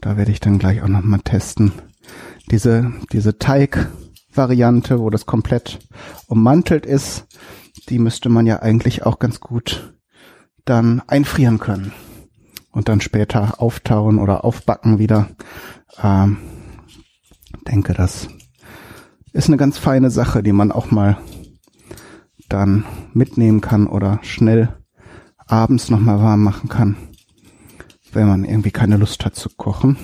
Da 0.01 0.17
werde 0.17 0.33
ich 0.33 0.41
dann 0.41 0.59
gleich 0.59 0.83
auch 0.83 0.89
nochmal 0.89 1.21
testen. 1.21 1.71
Diese, 2.51 2.93
diese 3.13 3.39
Teig, 3.39 3.89
Variante, 4.35 4.99
wo 4.99 5.09
das 5.09 5.25
komplett 5.25 5.79
ummantelt 6.27 6.85
ist, 6.85 7.27
die 7.89 8.01
müsste 8.01 8.29
man 8.29 8.47
ja 8.47 8.61
eigentlich 8.61 9.07
auch 9.07 9.21
ganz 9.21 9.39
gut 9.39 9.95
dann 10.65 11.01
einfrieren 11.07 11.59
können 11.59 11.93
und 12.73 12.89
dann 12.89 13.01
später 13.01 13.63
auftauen 13.63 14.19
oder 14.19 14.45
aufbacken 14.45 14.99
wieder. 14.99 15.29
Ähm, 16.03 16.39
denke, 17.69 17.95
das 17.95 18.27
ist 19.33 19.47
eine 19.47 19.57
ganz 19.59 19.79
feine 19.79 20.11
Sache, 20.11 20.43
die 20.43 20.53
man 20.53 20.73
auch 20.73 20.91
mal 20.91 21.19
dann 22.53 22.85
mitnehmen 23.15 23.61
kann 23.61 23.87
oder 23.87 24.19
schnell 24.23 24.77
abends 25.47 25.91
nochmal 25.91 26.21
warm 26.21 26.43
machen 26.43 26.69
kann, 26.69 26.97
wenn 28.13 28.29
man 28.29 28.45
irgendwie 28.45 28.71
keine 28.71 28.97
Lust 28.97 29.25
hat 29.25 29.35
zu 29.35 29.49
kochen. 29.51 29.97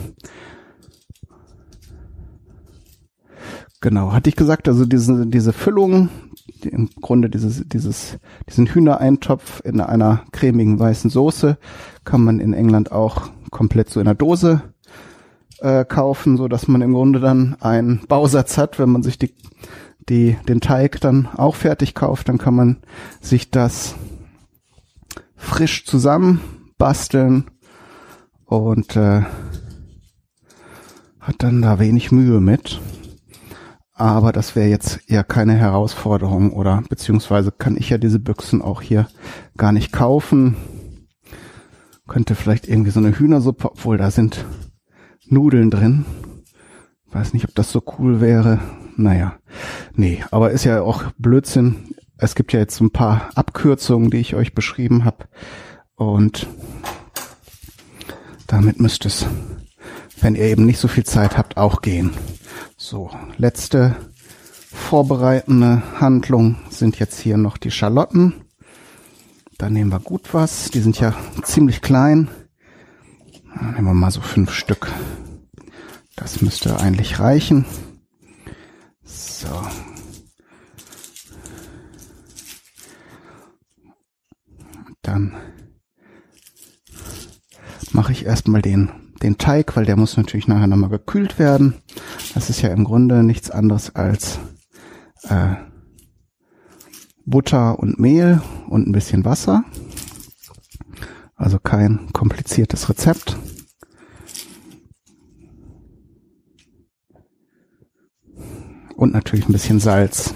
Genau, 3.81 4.12
hatte 4.12 4.28
ich 4.28 4.37
gesagt, 4.37 4.67
also 4.67 4.85
diese, 4.85 5.26
diese 5.26 5.52
Füllung, 5.52 6.09
die 6.64 6.71
im 6.71 6.90
Grunde 7.00 7.31
dieses, 7.31 7.62
dieses, 7.69 8.19
diesen 8.49 8.67
Hühnereintopf 8.67 9.61
in 9.64 9.81
einer 9.81 10.25
cremigen 10.33 10.81
weißen 10.81 11.11
Soße 11.11 11.59
kann 12.05 12.25
man 12.25 12.40
in 12.40 12.55
England 12.55 12.90
auch 12.90 13.31
komplett 13.50 13.88
so 13.88 14.00
in 14.00 14.07
der 14.07 14.14
Dose 14.14 14.62
äh, 15.61 15.85
kaufen, 15.85 16.37
so 16.37 16.49
dass 16.49 16.67
man 16.67 16.83
im 16.83 16.93
Grunde 16.93 17.21
dann 17.21 17.57
einen 17.61 18.00
Bausatz 18.09 18.59
hat, 18.59 18.81
wenn 18.81 18.90
man 18.90 19.05
sich 19.05 19.17
die, 19.19 19.33
die, 20.08 20.36
den 20.48 20.60
Teig 20.60 21.00
dann 21.00 21.28
auch 21.36 21.54
fertig 21.54 21.94
kauft, 21.94 22.28
dann 22.28 22.38
kann 22.38 22.54
man 22.54 22.78
sich 23.20 23.50
das 23.50 23.94
frisch 25.36 25.84
zusammen 25.84 26.40
basteln 26.78 27.44
und 28.44 28.96
äh, 28.96 29.22
hat 31.20 31.36
dann 31.38 31.62
da 31.62 31.78
wenig 31.78 32.12
Mühe 32.12 32.40
mit. 32.40 32.80
Aber 33.92 34.30
das 34.30 34.54
wäre 34.54 34.68
jetzt 34.68 35.00
eher 35.08 35.24
keine 35.24 35.54
Herausforderung 35.54 36.52
oder 36.52 36.82
beziehungsweise 36.88 37.50
kann 37.50 37.76
ich 37.76 37.90
ja 37.90 37.98
diese 37.98 38.20
Büchsen 38.20 38.62
auch 38.62 38.80
hier 38.80 39.08
gar 39.56 39.72
nicht 39.72 39.92
kaufen. 39.92 40.56
Könnte 42.06 42.36
vielleicht 42.36 42.68
irgendwie 42.68 42.92
so 42.92 43.00
eine 43.00 43.18
Hühnersuppe, 43.18 43.72
obwohl 43.72 43.98
da 43.98 44.10
sind 44.10 44.46
Nudeln 45.26 45.70
drin. 45.70 46.04
Weiß 47.10 47.32
nicht, 47.32 47.44
ob 47.44 47.54
das 47.54 47.72
so 47.72 47.82
cool 47.98 48.20
wäre. 48.20 48.60
Naja, 49.00 49.38
nee, 49.95 50.25
aber 50.33 50.50
ist 50.50 50.64
ja 50.64 50.83
auch 50.83 51.05
Blödsinn. 51.19 51.95
Es 52.17 52.35
gibt 52.35 52.52
ja 52.52 52.59
jetzt 52.59 52.81
ein 52.81 52.90
paar 52.90 53.31
Abkürzungen, 53.37 54.11
die 54.11 54.17
ich 54.17 54.35
euch 54.35 54.57
beschrieben 54.57 55.05
habe. 55.05 55.28
Und 55.95 56.49
damit 58.49 58.81
müsste 58.81 59.07
es, 59.07 59.25
wenn 60.21 60.35
ihr 60.35 60.47
eben 60.47 60.67
nicht 60.67 60.81
so 60.81 60.88
viel 60.88 61.05
Zeit 61.05 61.38
habt, 61.38 61.57
auch 61.57 61.81
gehen. 61.81 62.11
So, 62.76 63.09
letzte 63.37 63.95
vorbereitende 64.43 65.81
Handlung 66.00 66.57
sind 66.69 66.99
jetzt 66.99 67.21
hier 67.21 67.37
noch 67.37 67.57
die 67.57 67.71
Schalotten. 67.71 68.35
Da 69.59 69.71
nehmen 69.71 69.93
wir 69.93 70.00
gut 70.00 70.35
was. 70.35 70.73
Die 70.73 70.81
sind 70.81 70.99
ja 70.99 71.14
ziemlich 71.45 71.83
klein. 71.83 72.26
Nehmen 73.61 73.87
wir 73.87 73.95
mal 73.95 74.11
so 74.11 74.23
fünf 74.23 74.50
Stück. 74.52 74.93
Das 76.17 76.43
müsste 76.43 76.81
eigentlich 76.81 77.21
reichen. 77.21 77.64
So. 79.18 79.48
Dann 85.02 85.34
mache 87.92 88.12
ich 88.12 88.25
erstmal 88.25 88.62
den 88.62 88.90
den 89.22 89.38
Teig, 89.38 89.76
weil 89.76 89.84
der 89.84 89.96
muss 89.96 90.16
natürlich 90.16 90.48
nachher 90.48 90.66
nochmal 90.66 90.90
gekühlt 90.90 91.38
werden. 91.38 91.75
Das 92.34 92.50
ist 92.50 92.62
ja 92.62 92.70
im 92.70 92.84
Grunde 92.84 93.22
nichts 93.22 93.50
anderes 93.50 93.94
als 93.94 94.38
äh, 95.25 95.54
Butter 97.25 97.78
und 97.78 97.98
Mehl 97.98 98.40
und 98.68 98.88
ein 98.88 98.92
bisschen 98.92 99.25
Wasser. 99.25 99.64
Also 101.34 101.58
kein 101.58 102.12
kompliziertes 102.12 102.88
Rezept. 102.88 103.37
Und 108.99 109.12
natürlich 109.12 109.49
ein 109.49 109.52
bisschen 109.52 109.81
Salz. 109.81 110.35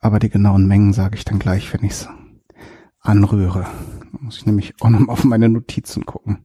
Aber 0.00 0.18
die 0.18 0.28
genauen 0.28 0.66
Mengen 0.66 0.92
sage 0.92 1.16
ich 1.16 1.24
dann 1.24 1.38
gleich, 1.38 1.72
wenn 1.72 1.84
ich 1.84 1.92
es 1.92 2.08
anrühre. 3.00 3.66
Da 4.12 4.18
muss 4.20 4.36
ich 4.36 4.46
nämlich 4.46 4.74
auch 4.80 4.90
noch 4.90 5.00
mal 5.00 5.12
auf 5.12 5.24
meine 5.24 5.48
Notizen 5.48 6.04
gucken 6.04 6.44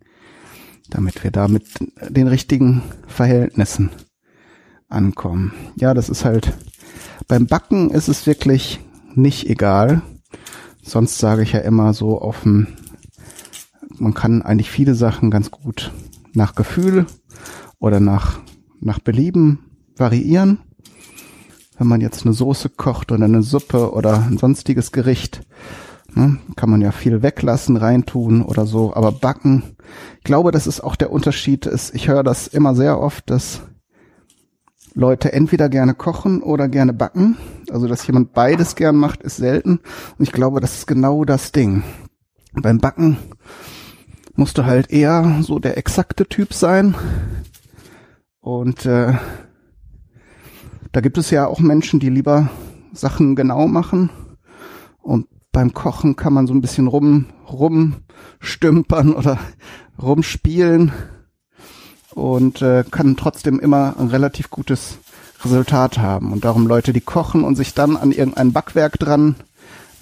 damit 0.90 1.24
wir 1.24 1.32
da 1.32 1.48
mit 1.48 1.66
den 2.10 2.28
richtigen 2.28 2.82
Verhältnissen 3.08 3.90
ankommen. 4.88 5.54
Ja, 5.76 5.94
das 5.94 6.10
ist 6.10 6.26
halt, 6.26 6.54
beim 7.28 7.48
Backen 7.48 7.92
ist 7.92 8.08
es 8.08 8.26
wirklich 8.26 8.80
nicht 9.14 9.50
egal. 9.50 10.02
Sonst 10.82 11.20
sage 11.20 11.44
ich 11.44 11.54
ja 11.54 11.60
immer 11.60 11.94
so 11.94 12.22
offen, 12.22 12.68
man 13.98 14.14
kann 14.14 14.42
eigentlich 14.42 14.72
viele 14.72 14.96
Sachen 14.96 15.30
ganz 15.30 15.52
gut 15.52 15.92
nach 16.34 16.56
Gefühl 16.56 17.06
oder 17.80 18.00
nach, 18.00 18.40
nach 18.80 19.00
Belieben 19.00 19.60
variieren. 20.00 20.60
Wenn 21.78 21.88
man 21.88 22.02
jetzt 22.02 22.26
eine 22.26 22.34
Soße 22.34 22.70
kocht 22.70 23.12
oder 23.12 23.26
eine 23.26 23.42
Suppe 23.42 23.94
oder 23.94 24.26
ein 24.26 24.38
sonstiges 24.38 24.92
Gericht, 24.92 25.42
Ne? 26.16 26.38
Kann 26.56 26.70
man 26.70 26.82
ja 26.82 26.92
viel 26.92 27.22
weglassen, 27.22 27.78
reintun 27.78 28.42
oder 28.42 28.66
so, 28.66 28.94
aber 28.94 29.12
backen. 29.12 29.76
Ich 30.18 30.24
glaube, 30.24 30.52
das 30.52 30.68
ist 30.68 30.82
auch 30.82 30.96
der 30.96 31.12
Unterschied. 31.12 31.66
Ist, 31.66 31.94
ich 31.94 32.08
höre 32.08 32.24
das 32.24 32.48
immer 32.48 32.76
sehr 32.76 33.00
oft, 33.00 33.30
dass 33.30 33.62
Leute 34.94 35.32
entweder 35.34 35.70
gerne 35.70 35.94
kochen 35.94 36.42
oder 36.42 36.68
gerne 36.68 36.94
backen 36.94 37.38
Also, 37.72 37.88
dass 37.88 38.06
jemand 38.08 38.34
beides 38.34 38.76
gern 38.76 38.96
macht, 38.96 39.22
ist 39.22 39.38
selten. 39.38 39.80
Und 40.18 40.24
ich 40.24 40.32
glaube, 40.32 40.60
das 40.62 40.76
ist 40.76 40.88
genau 40.88 41.26
das 41.26 41.52
Ding. 41.52 41.84
Beim 42.54 42.80
Backen 42.80 43.18
musst 44.36 44.58
du 44.58 44.66
halt 44.66 44.92
eher 44.92 45.42
so 45.42 45.60
der 45.60 45.78
exakte 45.78 46.26
Typ 46.28 46.54
sein. 46.54 46.96
Und 48.42 48.86
äh, 48.86 49.14
da 50.92 51.02
gibt 51.02 51.18
es 51.18 51.30
ja 51.30 51.48
auch 51.48 51.60
Menschen, 51.60 52.00
die 52.00 52.10
lieber 52.10 52.50
Sachen 52.94 53.36
genau 53.36 53.68
machen. 53.68 54.10
Und 55.02 55.28
beim 55.52 55.74
Kochen 55.74 56.16
kann 56.16 56.34
man 56.34 56.48
so 56.48 56.54
ein 56.54 56.62
bisschen 56.62 56.88
rum, 56.88 57.26
rumstümpern 57.48 59.14
oder 59.14 59.40
rumspielen 60.02 60.92
und 62.14 62.62
äh, 62.62 62.84
kann 62.90 63.18
trotzdem 63.18 63.60
immer 63.60 63.96
ein 64.00 64.08
relativ 64.08 64.50
gutes 64.50 65.00
Resultat 65.44 65.98
haben. 65.98 66.32
Und 66.32 66.46
darum 66.46 66.68
Leute, 66.68 66.94
die 66.94 67.02
kochen 67.02 67.44
und 67.44 67.56
sich 67.56 67.74
dann 67.74 67.98
an 67.98 68.12
irgendein 68.12 68.52
Backwerk 68.52 69.00
dran 69.00 69.36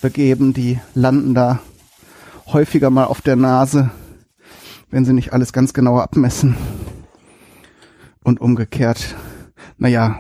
begeben, 0.01 0.53
die 0.53 0.79
landen 0.94 1.34
da 1.34 1.60
häufiger 2.48 2.89
mal 2.89 3.06
auf 3.06 3.22
der 3.22 3.36
Nase, 3.36 3.91
wenn 4.89 5.06
sie 5.06 5.13
nicht 5.13 5.34
alles 5.34 5.53
ganz 5.53 5.74
genau 5.74 6.00
abmessen. 6.00 6.56
Und 8.24 8.41
umgekehrt, 8.41 9.15
naja, 9.77 10.20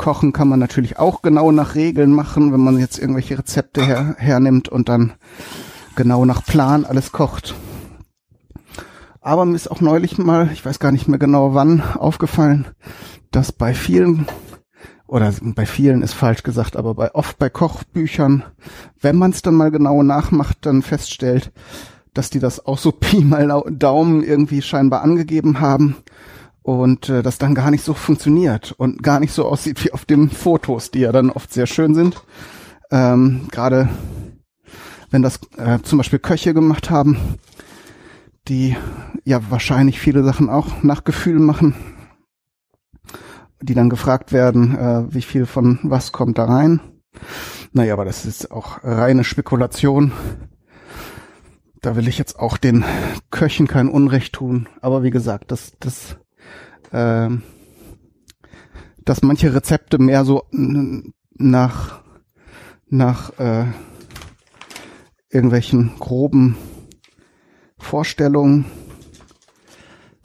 kochen 0.00 0.32
kann 0.32 0.48
man 0.48 0.58
natürlich 0.58 0.98
auch 0.98 1.20
genau 1.20 1.52
nach 1.52 1.74
Regeln 1.74 2.12
machen, 2.12 2.54
wenn 2.54 2.60
man 2.60 2.78
jetzt 2.78 2.98
irgendwelche 2.98 3.38
Rezepte 3.38 3.84
her, 3.84 4.14
hernimmt 4.16 4.70
und 4.70 4.88
dann 4.88 5.12
genau 5.94 6.24
nach 6.24 6.42
Plan 6.42 6.86
alles 6.86 7.12
kocht. 7.12 7.54
Aber 9.20 9.44
mir 9.44 9.54
ist 9.54 9.70
auch 9.70 9.82
neulich 9.82 10.16
mal, 10.16 10.48
ich 10.54 10.64
weiß 10.64 10.78
gar 10.78 10.90
nicht 10.90 11.06
mehr 11.06 11.18
genau 11.18 11.52
wann, 11.52 11.82
aufgefallen, 11.82 12.66
dass 13.30 13.52
bei 13.52 13.74
vielen 13.74 14.26
oder 15.06 15.34
bei 15.42 15.66
vielen 15.66 16.00
ist 16.00 16.14
falsch 16.14 16.44
gesagt, 16.44 16.76
aber 16.76 16.94
bei 16.94 17.14
oft 17.14 17.38
bei 17.38 17.50
Kochbüchern, 17.50 18.42
wenn 19.02 19.16
man 19.16 19.32
es 19.32 19.42
dann 19.42 19.54
mal 19.54 19.70
genau 19.70 20.02
nachmacht, 20.02 20.58
dann 20.62 20.80
feststellt, 20.80 21.52
dass 22.14 22.30
die 22.30 22.40
das 22.40 22.64
auch 22.64 22.78
so 22.78 22.90
Pi 22.98 23.22
mal 23.22 23.62
Daumen 23.68 24.22
irgendwie 24.22 24.62
scheinbar 24.62 25.02
angegeben 25.02 25.60
haben 25.60 25.96
und 26.78 27.08
äh, 27.08 27.22
das 27.22 27.38
dann 27.38 27.54
gar 27.54 27.70
nicht 27.70 27.84
so 27.84 27.94
funktioniert 27.94 28.72
und 28.72 29.02
gar 29.02 29.20
nicht 29.20 29.32
so 29.32 29.46
aussieht 29.46 29.84
wie 29.84 29.92
auf 29.92 30.04
den 30.04 30.30
Fotos, 30.30 30.90
die 30.90 31.00
ja 31.00 31.12
dann 31.12 31.30
oft 31.30 31.52
sehr 31.52 31.66
schön 31.66 31.94
sind. 31.94 32.22
Ähm, 32.90 33.48
Gerade 33.50 33.88
wenn 35.10 35.22
das 35.22 35.40
äh, 35.56 35.80
zum 35.82 35.98
Beispiel 35.98 36.18
Köche 36.18 36.54
gemacht 36.54 36.90
haben, 36.90 37.38
die 38.48 38.76
ja 39.24 39.40
wahrscheinlich 39.50 40.00
viele 40.00 40.24
Sachen 40.24 40.48
auch 40.48 40.82
nach 40.82 41.04
Gefühl 41.04 41.38
machen 41.38 41.74
die 43.62 43.74
dann 43.74 43.90
gefragt 43.90 44.32
werden, 44.32 44.76
äh, 44.76 45.14
wie 45.14 45.22
viel 45.22 45.46
von 45.46 45.78
was 45.82 46.12
kommt 46.12 46.38
da 46.38 46.46
rein. 46.46 46.80
Naja, 47.72 47.94
aber 47.94 48.04
das 48.04 48.24
ist 48.24 48.50
auch 48.50 48.82
reine 48.82 49.24
Spekulation. 49.24 50.12
Da 51.82 51.96
will 51.96 52.08
ich 52.08 52.18
jetzt 52.18 52.38
auch 52.38 52.56
den 52.56 52.84
Köchen 53.30 53.66
kein 53.66 53.88
Unrecht 53.88 54.34
tun. 54.34 54.68
Aber 54.80 55.02
wie 55.02 55.10
gesagt, 55.10 55.50
das, 55.50 55.72
das, 55.80 56.16
äh, 56.92 57.28
dass 59.04 59.22
manche 59.22 59.54
Rezepte 59.54 59.98
mehr 59.98 60.24
so 60.24 60.44
nach, 60.50 62.02
nach 62.88 63.38
äh, 63.38 63.64
irgendwelchen 65.30 65.92
groben 65.98 66.56
Vorstellungen 67.78 68.66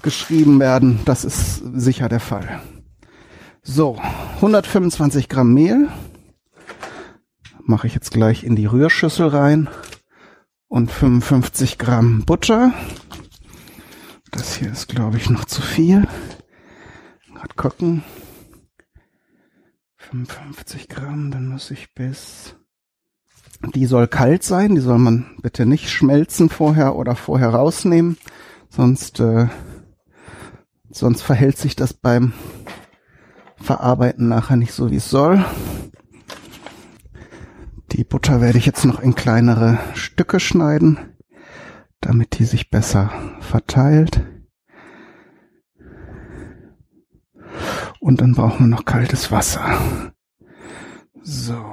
geschrieben 0.02 0.60
werden, 0.60 1.00
das 1.06 1.26
ist 1.26 1.64
sicher 1.74 2.10
der 2.10 2.20
Fall. 2.20 2.62
So, 3.64 3.98
125 4.36 5.30
Gramm 5.30 5.54
Mehl 5.54 5.88
mache 7.64 7.88
ich 7.88 7.96
jetzt 7.96 8.12
gleich 8.12 8.44
in 8.44 8.56
die 8.56 8.68
Rührschüssel 8.68 9.28
rein 9.28 9.68
und 10.68 10.92
55 10.92 11.80
Gramm 11.80 12.24
Butter. 12.26 12.74
Das 14.36 14.58
hier 14.58 14.70
ist, 14.70 14.90
glaube 14.90 15.16
ich, 15.16 15.30
noch 15.30 15.46
zu 15.46 15.62
viel. 15.62 16.06
Gerade 17.34 17.56
gucken. 17.56 18.04
55 19.96 20.90
Gramm, 20.90 21.32
dann 21.32 21.48
muss 21.48 21.72
ich 21.72 21.94
bis... 21.94 22.56
Die 23.74 23.86
soll 23.86 24.10
kalt 24.10 24.44
sein, 24.44 24.76
die 24.76 24.82
soll 24.82 24.98
man 24.98 25.38
bitte 25.42 25.66
nicht 25.66 25.90
schmelzen 25.90 26.50
vorher 26.50 26.96
oder 26.98 27.16
vorher 27.16 27.50
rausnehmen, 27.50 28.18
sonst, 28.70 29.22
äh, 29.22 29.48
sonst 30.92 31.22
verhält 31.22 31.58
sich 31.58 31.76
das 31.76 31.94
beim 31.94 32.34
verarbeiten 33.56 34.28
nachher 34.28 34.58
nicht 34.58 34.74
so, 34.74 34.92
wie 34.92 34.98
es 34.98 35.10
soll. 35.10 35.44
Die 37.94 38.04
Butter 38.04 38.42
werde 38.42 38.58
ich 38.58 38.66
jetzt 38.66 38.84
noch 38.84 39.00
in 39.00 39.16
kleinere 39.16 39.80
Stücke 39.94 40.42
schneiden, 40.42 41.15
damit 42.06 42.38
die 42.38 42.46
sich 42.46 42.70
besser 42.70 43.12
verteilt. 43.40 44.24
Und 48.00 48.22
dann 48.22 48.34
brauchen 48.34 48.66
wir 48.66 48.68
noch 48.68 48.86
kaltes 48.86 49.32
Wasser. 49.32 50.12
So. 51.24 51.66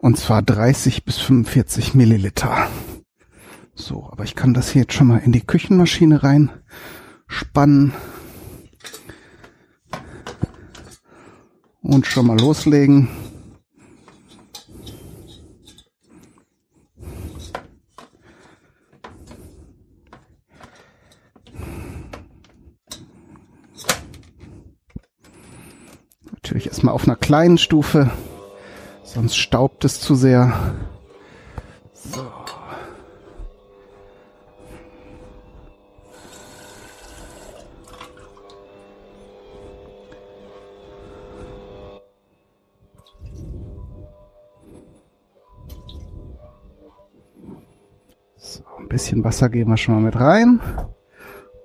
Und 0.00 0.18
zwar 0.18 0.42
30 0.42 1.04
bis 1.04 1.18
45 1.18 1.94
Milliliter. 1.94 2.68
So, 3.74 4.08
aber 4.10 4.24
ich 4.24 4.34
kann 4.34 4.54
das 4.54 4.70
hier 4.70 4.82
jetzt 4.82 4.94
schon 4.94 5.08
mal 5.08 5.18
in 5.18 5.32
die 5.32 5.46
Küchenmaschine 5.46 6.22
rein 6.22 6.50
spannen. 7.26 7.92
Und 11.94 12.08
schon 12.08 12.26
mal 12.26 12.36
loslegen. 12.40 13.08
Natürlich 26.32 26.66
erstmal 26.66 26.94
auf 26.94 27.04
einer 27.04 27.14
kleinen 27.14 27.58
Stufe, 27.58 28.10
sonst 29.04 29.36
staubt 29.36 29.84
es 29.84 30.00
zu 30.00 30.16
sehr. 30.16 30.74
Wasser 49.34 49.48
geben 49.48 49.72
wir 49.72 49.76
schon 49.76 49.96
mal 49.96 50.00
mit 50.00 50.14
rein, 50.14 50.60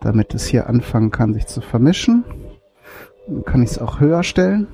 damit 0.02 0.34
es 0.34 0.48
hier 0.48 0.68
anfangen 0.68 1.12
kann, 1.12 1.36
sich 1.36 1.46
zu 1.46 1.62
vermischen. 1.62 2.26
Dann 3.28 3.46
kann 3.46 3.62
ich 3.62 3.70
es 3.70 3.78
auch 3.78 4.00
höher 4.00 4.24
stellen. 4.24 4.66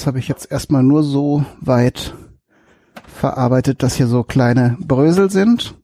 Das 0.00 0.06
habe 0.06 0.18
ich 0.18 0.28
jetzt 0.28 0.50
erstmal 0.50 0.82
nur 0.82 1.02
so 1.02 1.44
weit 1.60 2.14
verarbeitet, 3.04 3.82
dass 3.82 3.96
hier 3.96 4.06
so 4.06 4.22
kleine 4.22 4.78
Brösel 4.80 5.30
sind. 5.30 5.76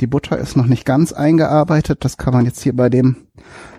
Die 0.00 0.06
Butter 0.06 0.38
ist 0.38 0.56
noch 0.56 0.64
nicht 0.64 0.86
ganz 0.86 1.12
eingearbeitet. 1.12 2.02
Das 2.02 2.16
kann 2.16 2.32
man 2.32 2.46
jetzt 2.46 2.62
hier 2.62 2.74
bei 2.74 2.88
dem 2.88 3.26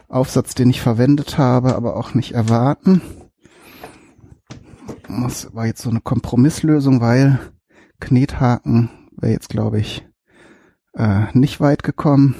Aufsatz, 0.07 0.53
den 0.53 0.69
ich 0.69 0.79
verwendet 0.79 1.39
habe, 1.39 1.75
aber 1.75 1.95
auch 1.97 2.13
nicht 2.13 2.33
erwarten. 2.33 3.01
Das 5.07 5.55
war 5.55 5.65
jetzt 5.65 5.81
so 5.81 5.89
eine 5.89 6.01
Kompromisslösung, 6.01 7.01
weil 7.01 7.39
Knethaken 7.99 8.91
wäre 9.17 9.33
jetzt, 9.33 9.49
glaube 9.49 9.79
ich, 9.79 10.07
äh, 10.93 11.25
nicht 11.33 11.61
weit 11.61 11.81
gekommen. 11.81 12.35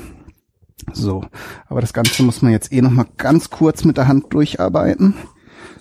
So, 0.93 1.25
aber 1.65 1.81
das 1.81 1.93
Ganze 1.93 2.21
muss 2.21 2.43
man 2.43 2.51
jetzt 2.51 2.71
eh 2.71 2.83
noch 2.83 2.91
mal 2.91 3.07
ganz 3.17 3.49
kurz 3.49 3.85
mit 3.85 3.97
der 3.97 4.07
Hand 4.07 4.31
durcharbeiten. 4.35 5.15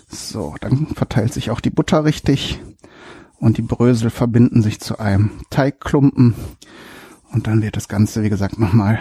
So, 0.08 0.54
dann 0.60 0.86
verteilt 0.88 1.32
sich 1.32 1.50
auch 1.50 1.60
die 1.60 1.70
Butter 1.70 2.04
richtig. 2.04 2.60
und 3.38 3.56
die 3.56 3.62
Brösel 3.62 4.10
verbinden 4.10 4.62
sich 4.62 4.80
zu 4.80 4.98
einem 4.98 5.30
Teigklumpen 5.50 6.34
und 7.30 7.46
dann 7.46 7.62
wird 7.62 7.76
das 7.76 7.88
Ganze, 7.88 8.22
wie 8.22 8.30
gesagt, 8.30 8.58
nochmal 8.58 8.98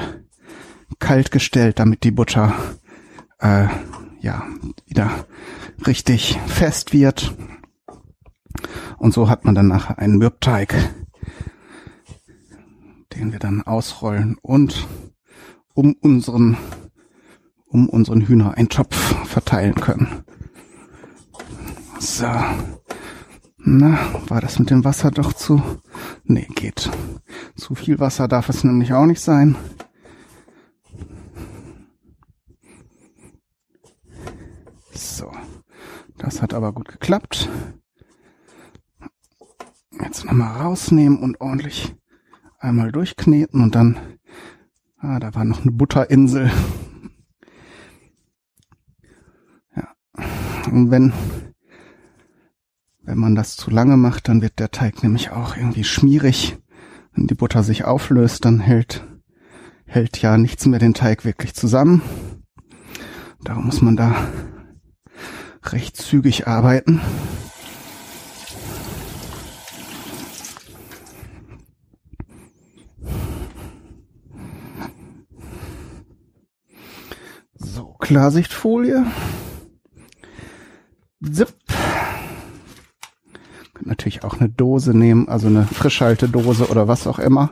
kalt 1.00 1.32
gestellt, 1.32 1.80
damit 1.80 2.04
die 2.04 2.12
Butter 2.12 2.54
äh, 3.39 3.67
ja 4.20 4.43
wieder 4.86 5.26
richtig 5.86 6.38
fest 6.48 6.93
wird. 6.93 7.36
Und 8.98 9.13
so 9.13 9.30
hat 9.30 9.46
man 9.46 9.56
dann 9.56 9.67
nachher 9.67 10.00
einen 10.00 10.17
Mürbteig, 10.17 10.74
den 13.13 13.32
wir 13.32 13.39
dann 13.39 13.62
ausrollen 13.62 14.38
und 14.41 14.88
um 15.74 15.93
unseren 16.02 16.58
um 17.65 17.89
unseren 17.89 18.22
Hühner 18.22 18.56
einen 18.56 18.70
Topf 18.70 18.96
verteilen 19.28 19.76
können. 19.76 20.24
So. 21.99 22.27
Na, 23.57 23.97
war 24.27 24.41
das 24.41 24.60
mit 24.60 24.69
dem 24.69 24.83
Wasser 24.83 25.12
doch 25.12 25.33
zu... 25.33 25.62
Nee, 26.23 26.47
geht. 26.55 26.89
Zu 27.55 27.75
viel 27.75 27.99
Wasser 27.99 28.27
darf 28.27 28.49
es 28.49 28.63
nämlich 28.63 28.93
auch 28.93 29.05
nicht 29.05 29.21
sein. 29.21 29.55
So. 34.93 35.31
Das 36.17 36.41
hat 36.41 36.53
aber 36.53 36.71
gut 36.73 36.88
geklappt. 36.88 37.49
Jetzt 39.99 40.25
nochmal 40.25 40.62
rausnehmen 40.62 41.19
und 41.19 41.41
ordentlich 41.41 41.95
einmal 42.60 42.91
durchkneten 42.91 43.62
und 43.62 43.75
dann... 43.75 43.97
Ah, 44.99 45.19
da 45.19 45.36
war 45.36 45.45
noch 45.45 45.62
eine 45.62 45.71
Butterinsel. 45.71 46.51
Ja. 49.75 49.93
Und 50.71 50.89
wenn 50.89 51.13
wenn 53.17 53.21
man 53.21 53.36
das 53.36 53.56
zu 53.56 53.71
lange 53.71 53.97
macht, 53.97 54.27
dann 54.27 54.43
wird 54.43 54.60
der 54.60 54.69
Teig 54.69 55.01
nämlich 55.01 55.32
auch 55.32 55.58
irgendwie 55.58 55.84
schmierig. 55.84 56.60
Wenn 57.15 57.25
die 57.25 57.34
Butter 57.34 57.63
sich 57.63 57.84
auflöst, 57.84 58.45
dann 58.45 58.60
hält, 58.60 59.08
hält 59.88 60.21
ja 60.21 60.38
nichts 60.38 60.67
mehr 60.67 60.77
den 60.77 60.93
Teig 60.93 61.25
wirklich 61.25 61.56
zusammen. 61.56 62.03
Darum 63.43 63.65
muss 63.65 63.82
man 63.82 63.97
da 63.97 64.13
recht 65.63 65.97
zügig 65.97 66.45
arbeiten. 66.45 67.01
So, 77.56 77.95
Klarsichtfolie. 77.99 79.08
Zip 81.32 81.56
natürlich 84.08 84.24
auch 84.24 84.39
eine 84.39 84.50
Dose 84.50 84.98
nehmen, 84.98 85.28
also 85.28 85.48
eine 85.48 85.65
Frischhaltedose 85.65 86.70
oder 86.70 86.88
was 86.88 87.08
auch 87.08 87.20
immer 87.20 87.52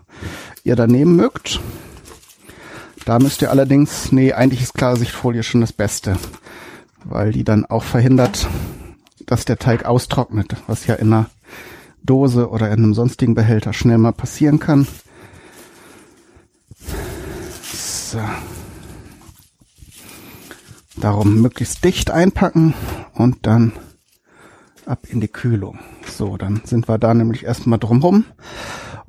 ihr 0.63 0.77
da 0.77 0.87
nehmen 0.87 1.15
mögt. 1.17 1.59
Da 3.03 3.19
müsst 3.19 3.41
ihr 3.41 3.51
allerdings, 3.51 4.11
nee, 4.13 4.31
eigentlich 4.31 4.61
ist 4.61 4.73
Klarsichtfolie 4.73 5.43
schon 5.43 5.61
das 5.61 5.73
Beste, 5.73 6.15
weil 7.03 7.33
die 7.33 7.43
dann 7.43 7.65
auch 7.65 7.83
verhindert, 7.83 8.47
dass 9.25 9.43
der 9.43 9.57
Teig 9.57 9.85
austrocknet, 9.85 10.55
was 10.67 10.87
ja 10.87 10.95
in 10.95 11.11
einer 11.11 11.29
Dose 12.03 12.49
oder 12.49 12.67
in 12.67 12.83
einem 12.83 12.93
sonstigen 12.93 13.35
Behälter 13.35 13.73
schnell 13.73 13.97
mal 13.97 14.13
passieren 14.13 14.59
kann. 14.59 14.87
So. 17.61 18.21
Darum 20.95 21.41
möglichst 21.41 21.83
dicht 21.83 22.11
einpacken 22.11 22.73
und 23.13 23.45
dann 23.45 23.73
ab 24.87 25.07
in 25.09 25.21
die 25.21 25.27
Kühlung. 25.27 25.79
So, 26.05 26.37
dann 26.37 26.61
sind 26.63 26.87
wir 26.87 26.97
da 26.97 27.13
nämlich 27.13 27.43
erstmal 27.43 27.79
drumrum. 27.79 28.25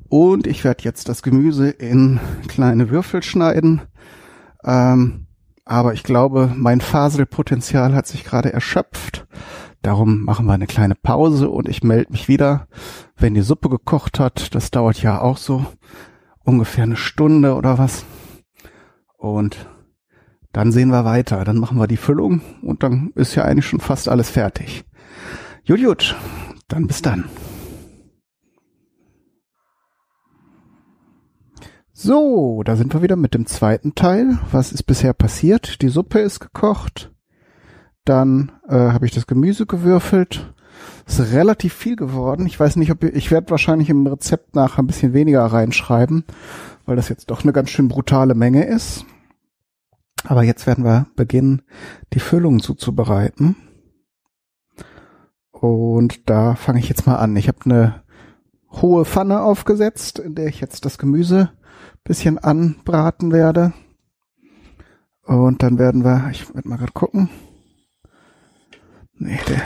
Und 0.09 0.47
ich 0.47 0.63
werde 0.63 0.83
jetzt 0.83 1.09
das 1.09 1.21
Gemüse 1.21 1.69
in 1.69 2.19
kleine 2.47 2.89
Würfel 2.89 3.23
schneiden. 3.23 3.81
Ähm, 4.63 5.27
aber 5.65 5.93
ich 5.93 6.03
glaube, 6.03 6.51
mein 6.55 6.79
Faselpotenzial 6.79 7.93
hat 7.93 8.07
sich 8.07 8.23
gerade 8.23 8.53
erschöpft. 8.53 9.27
Darum 9.81 10.23
machen 10.23 10.45
wir 10.45 10.53
eine 10.53 10.67
kleine 10.67 10.95
Pause 10.95 11.49
und 11.49 11.67
ich 11.69 11.83
melde 11.83 12.11
mich 12.11 12.27
wieder, 12.27 12.67
wenn 13.17 13.33
die 13.33 13.41
Suppe 13.41 13.69
gekocht 13.69 14.19
hat. 14.19 14.55
Das 14.55 14.71
dauert 14.71 15.01
ja 15.01 15.21
auch 15.21 15.37
so 15.37 15.65
ungefähr 16.43 16.83
eine 16.83 16.95
Stunde 16.95 17.55
oder 17.55 17.77
was. 17.77 18.05
Und 19.17 19.67
dann 20.53 20.71
sehen 20.71 20.89
wir 20.89 21.05
weiter. 21.05 21.43
Dann 21.43 21.57
machen 21.57 21.77
wir 21.77 21.87
die 21.87 21.97
Füllung 21.97 22.41
und 22.61 22.83
dann 22.83 23.11
ist 23.15 23.35
ja 23.35 23.43
eigentlich 23.43 23.67
schon 23.67 23.79
fast 23.79 24.07
alles 24.07 24.29
fertig. 24.29 24.85
Gut, 25.67 25.83
gut. 25.83 26.15
Dann 26.69 26.87
bis 26.87 27.01
dann. 27.01 27.25
So, 31.91 32.63
da 32.63 32.77
sind 32.77 32.93
wir 32.93 33.01
wieder 33.01 33.17
mit 33.17 33.33
dem 33.33 33.45
zweiten 33.47 33.93
Teil. 33.93 34.39
Was 34.53 34.71
ist 34.71 34.83
bisher 34.83 35.11
passiert? 35.11 35.81
Die 35.81 35.89
Suppe 35.89 36.19
ist 36.19 36.39
gekocht. 36.39 37.11
Dann 38.05 38.53
äh, 38.69 38.75
habe 38.75 39.05
ich 39.05 39.11
das 39.11 39.27
Gemüse 39.27 39.65
gewürfelt. 39.65 40.53
Ist 41.05 41.33
relativ 41.33 41.73
viel 41.73 41.97
geworden. 41.97 42.45
Ich 42.45 42.57
weiß 42.57 42.77
nicht, 42.77 42.91
ob 42.91 43.03
ich, 43.03 43.13
ich 43.13 43.31
werde 43.31 43.49
wahrscheinlich 43.49 43.89
im 43.89 44.07
Rezept 44.07 44.55
nachher 44.55 44.83
ein 44.83 44.87
bisschen 44.87 45.11
weniger 45.11 45.43
reinschreiben, 45.43 46.23
weil 46.85 46.95
das 46.95 47.09
jetzt 47.09 47.29
doch 47.29 47.43
eine 47.43 47.51
ganz 47.51 47.71
schön 47.71 47.89
brutale 47.89 48.35
Menge 48.35 48.63
ist. 48.63 49.05
Aber 50.23 50.43
jetzt 50.43 50.65
werden 50.65 50.85
wir 50.85 51.07
beginnen, 51.17 51.63
die 52.13 52.19
Füllung 52.19 52.61
zuzubereiten. 52.61 53.57
Und 55.59 56.29
da 56.29 56.55
fange 56.55 56.79
ich 56.79 56.89
jetzt 56.89 57.07
mal 57.07 57.15
an. 57.15 57.35
Ich 57.35 57.47
habe 57.47 57.59
eine 57.65 58.03
hohe 58.71 59.05
Pfanne 59.05 59.41
aufgesetzt, 59.41 60.19
in 60.19 60.35
der 60.35 60.47
ich 60.47 60.61
jetzt 60.61 60.85
das 60.85 60.97
Gemüse 60.97 61.51
bisschen 62.03 62.37
anbraten 62.37 63.33
werde. 63.33 63.73
Und 65.23 65.61
dann 65.61 65.77
werden 65.77 66.05
wir, 66.05 66.29
ich 66.31 66.53
werde 66.55 66.69
mal 66.69 66.77
gerade 66.77 66.93
gucken. 66.93 67.29
Nee, 69.13 69.39
der 69.47 69.61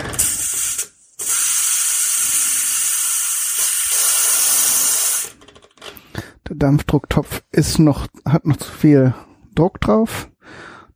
Der 6.48 6.58
Dampfdrucktopf 6.58 7.44
ist 7.52 7.80
noch, 7.80 8.08
hat 8.26 8.46
noch 8.46 8.58
zu 8.58 8.70
viel 8.70 9.14
Druck 9.56 9.80
drauf. 9.80 10.30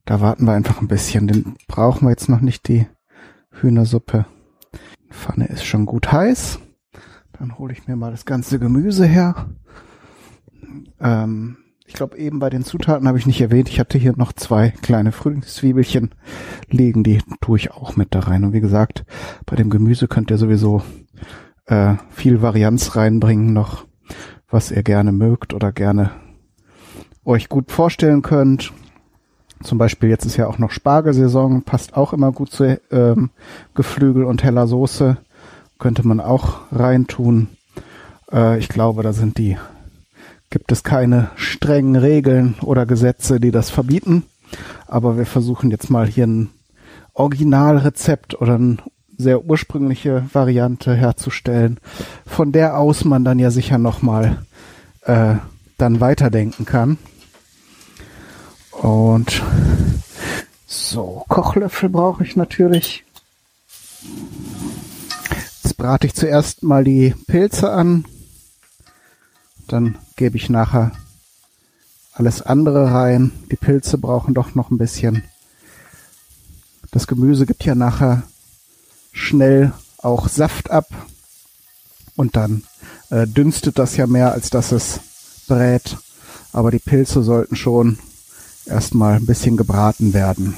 Da 0.03 0.19
warten 0.19 0.43
wir 0.43 0.51
einfach 0.51 0.81
ein 0.81 0.89
bisschen. 0.89 1.29
Den 1.29 1.55
brauchen 1.69 2.05
wir 2.05 2.10
jetzt 2.10 2.27
noch 2.27 2.41
nicht, 2.41 2.67
die 2.67 2.88
Hühnersuppe. 3.51 4.25
Pfanne 5.15 5.47
ist 5.47 5.65
schon 5.65 5.86
gut 5.86 6.12
heiß. 6.12 6.60
Dann 7.39 7.58
hole 7.58 7.73
ich 7.73 7.88
mir 7.88 7.95
mal 7.95 8.12
das 8.12 8.25
ganze 8.25 8.60
Gemüse 8.60 9.06
her. 9.06 9.47
Ähm, 10.99 11.58
ich 11.88 11.93
glaube, 11.93 12.17
eben 12.17 12.39
bei 12.39 12.49
den 12.49 12.63
Zutaten 12.63 13.08
habe 13.08 13.17
ich 13.17 13.28
nicht 13.28 13.41
erwähnt, 13.41 13.69
ich 13.69 13.80
hatte 13.80 13.97
hier 13.97 14.13
noch 14.17 14.34
zwei 14.34 14.69
kleine 14.69 15.12
Frühlingszwiebelchen 15.12 16.15
liegen, 16.69 17.04
die 17.04 17.21
tue 17.41 17.58
ich 17.58 17.71
auch 17.71 17.95
mit 17.95 18.15
da 18.15 18.21
rein. 18.21 18.43
Und 18.43 18.54
wie 18.54 18.62
gesagt, 18.62 19.06
bei 19.45 19.56
dem 19.56 19.69
Gemüse 19.69 20.08
könnt 20.08 20.32
ihr 20.32 20.38
sowieso 20.38 20.82
äh, 21.65 21.95
viel 22.10 22.41
Varianz 22.41 22.95
reinbringen 22.95 23.54
noch, 23.54 23.86
was 24.49 24.71
ihr 24.71 24.84
gerne 24.84 25.12
mögt 25.12 25.54
oder 25.54 25.71
gerne 25.71 26.12
euch 27.23 27.49
gut 27.49 27.71
vorstellen 27.71 28.21
könnt. 28.21 28.71
Zum 29.63 29.78
Beispiel 29.78 30.10
jetzt 30.10 30.26
ist 30.26 30.38
ja 30.38 30.48
auch 30.48 30.58
noch 30.58 30.72
Spargelsaison, 30.72 31.63
passt 31.63 31.96
auch 31.96 32.13
immer 32.13 32.32
gut 32.32 32.52
zu 32.52 32.80
ähm, 32.91 33.30
Geflügel 33.74 34.24
und 34.24 34.44
heller 34.44 34.68
Soße. 34.68 35.18
Könnte 35.80 36.08
man 36.08 36.20
auch 36.20 36.60
reintun. 36.72 37.48
Äh, 38.32 38.60
ich 38.60 38.70
glaube, 38.70 39.04
da 39.04 39.13
sind 39.13 39.38
die, 39.38 39.58
gibt 40.50 40.72
es 40.72 40.84
keine 40.84 41.30
strengen 41.36 41.96
Regeln 41.96 42.56
oder 42.62 42.86
Gesetze, 42.86 43.39
die 43.39 43.52
das 43.52 43.70
verbieten. 43.70 44.24
Aber 44.88 45.18
wir 45.18 45.26
versuchen 45.26 45.72
jetzt 45.72 45.89
mal 45.89 46.06
hier 46.06 46.28
ein 46.28 46.50
Originalrezept 47.13 48.39
oder 48.39 48.56
eine 48.56 48.78
sehr 49.18 49.46
ursprüngliche 49.46 50.26
Variante 50.34 50.94
herzustellen, 50.94 51.80
von 52.26 52.52
der 52.52 52.78
aus 52.78 53.06
man 53.06 53.24
dann 53.24 53.39
ja 53.39 53.50
sicher 53.52 53.78
nochmal 53.78 54.44
äh, 55.04 55.36
dann 55.78 56.00
weiterdenken 56.02 56.65
kann. 56.65 56.98
Und 58.86 59.41
so, 60.67 61.26
Kochlöffel 61.28 61.89
brauche 61.89 62.24
ich 62.24 62.36
natürlich. 62.36 63.04
Jetzt 65.63 65.76
brate 65.76 66.06
ich 66.06 66.13
zuerst 66.13 66.62
mal 66.62 66.84
die 66.84 67.15
Pilze 67.26 67.71
an. 67.71 68.06
Dann 69.67 69.98
gebe 70.17 70.38
ich 70.38 70.52
nachher 70.52 70.91
alles 72.13 72.43
andere 72.43 72.91
rein. 72.91 73.32
Die 73.50 73.56
Pilze 73.56 73.98
brauchen 73.98 74.36
doch 74.36 74.54
noch 74.54 74.69
ein 74.69 74.78
bisschen. 74.78 75.24
Das 76.91 77.08
Gemüse 77.08 77.48
gibt 77.48 77.65
ja 77.65 77.74
nachher 77.74 78.21
schnell 79.12 79.74
auch 79.98 80.30
Saft 80.30 80.69
ab. 80.69 80.86
Und 82.15 82.36
dann 82.36 82.62
äh, 83.10 83.26
dünstet 83.26 83.80
das 83.80 83.98
ja 83.98 84.06
mehr, 84.06 84.34
als 84.34 84.52
dass 84.52 84.71
es 84.71 85.00
brät. 85.48 85.98
Aber 86.54 86.69
die 86.69 86.78
Pilze 86.78 87.24
sollten 87.24 87.56
schon 87.56 87.98
erstmal 88.65 89.15
ein 89.15 89.25
bisschen 89.25 89.58
gebraten 89.58 90.13
werden. 90.13 90.56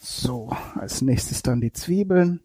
So, 0.00 0.54
als 0.74 1.00
nächstes 1.00 1.42
dann 1.42 1.60
die 1.60 1.72
Zwiebeln. 1.72 2.40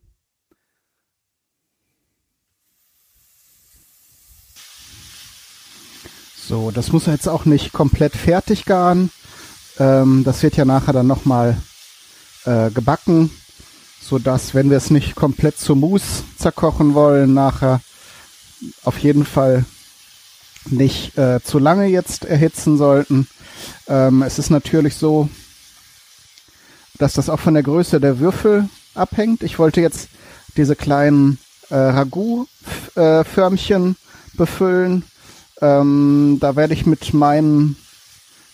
So, 6.36 6.72
das 6.72 6.92
muss 6.92 7.06
jetzt 7.06 7.28
auch 7.28 7.46
nicht 7.46 7.74
komplett 7.74 8.15
fertig 8.15 8.65
garen. 8.65 9.12
Ähm, 9.78 10.24
das 10.24 10.42
wird 10.42 10.58
ja 10.58 10.65
nachher 10.65 10.94
dann 10.94 11.06
nochmal 11.06 11.62
äh, 12.46 12.72
gebacken, 12.72 13.30
sodass, 14.02 14.56
wenn 14.56 14.70
wir 14.70 14.78
es 14.78 14.89
nicht 14.89 15.15
komplett 15.15 15.60
zu 15.60 15.76
Mousse 15.76 16.24
zerkochen 16.38 16.96
wollen, 16.96 17.34
nachher 17.34 17.82
auf 18.84 18.98
jeden 18.98 19.26
Fall 19.26 19.65
nicht 20.65 21.18
äh, 21.18 21.39
zu 21.44 21.60
lange 21.60 21.86
jetzt 21.86 22.26
erhitzen 22.26 22.78
sollten 22.78 23.28
ähm, 23.88 24.24
es 24.24 24.39
ist 24.39 24.50
natürlich 24.50 24.95
so, 24.95 25.30
dass 26.98 27.13
das 27.13 27.30
auch 27.30 27.39
von 27.39 27.54
der 27.54 27.63
Größe 27.63 28.00
der 28.00 28.19
Würfel 28.19 28.67
abhängt. 28.93 29.43
Ich 29.43 29.60
wollte 29.60 29.82
jetzt 29.82 30.10
diese 30.58 30.76
kleinen 30.76 31.38
äh, 31.69 31.76
Ragout-Förmchen 31.76 33.95
befüllen. 34.34 35.04
Ähm, 35.62 36.38
da 36.39 36.56
werde 36.56 36.74
ich 36.74 36.86
mit 36.86 37.13
meinen, 37.13 37.76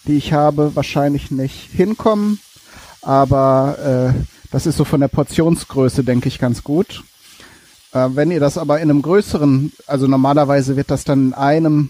die 0.06 0.18
ich 0.18 0.34
habe, 0.34 0.76
wahrscheinlich 0.76 1.32
nicht 1.32 1.70
hinkommen. 1.72 2.40
Aber 3.02 4.14
äh, 4.14 4.20
das 4.52 4.66
ist 4.66 4.78
so 4.78 4.86
von 4.86 5.02
der 5.02 5.08
Portionsgröße, 5.08 6.04
denke 6.04 6.28
ich, 6.28 6.40
ganz 6.40 6.64
gut. 6.64 7.04
Äh, 7.94 8.10
wenn 8.14 8.32
ihr 8.32 8.40
das 8.40 8.58
aber 8.58 8.80
in 8.80 8.90
einem 8.90 9.02
größeren, 9.02 9.72
also 9.88 10.08
normalerweise 10.08 10.76
wird 10.76 10.92
das 10.92 11.04
dann 11.04 11.28
in 11.28 11.34
einem, 11.34 11.90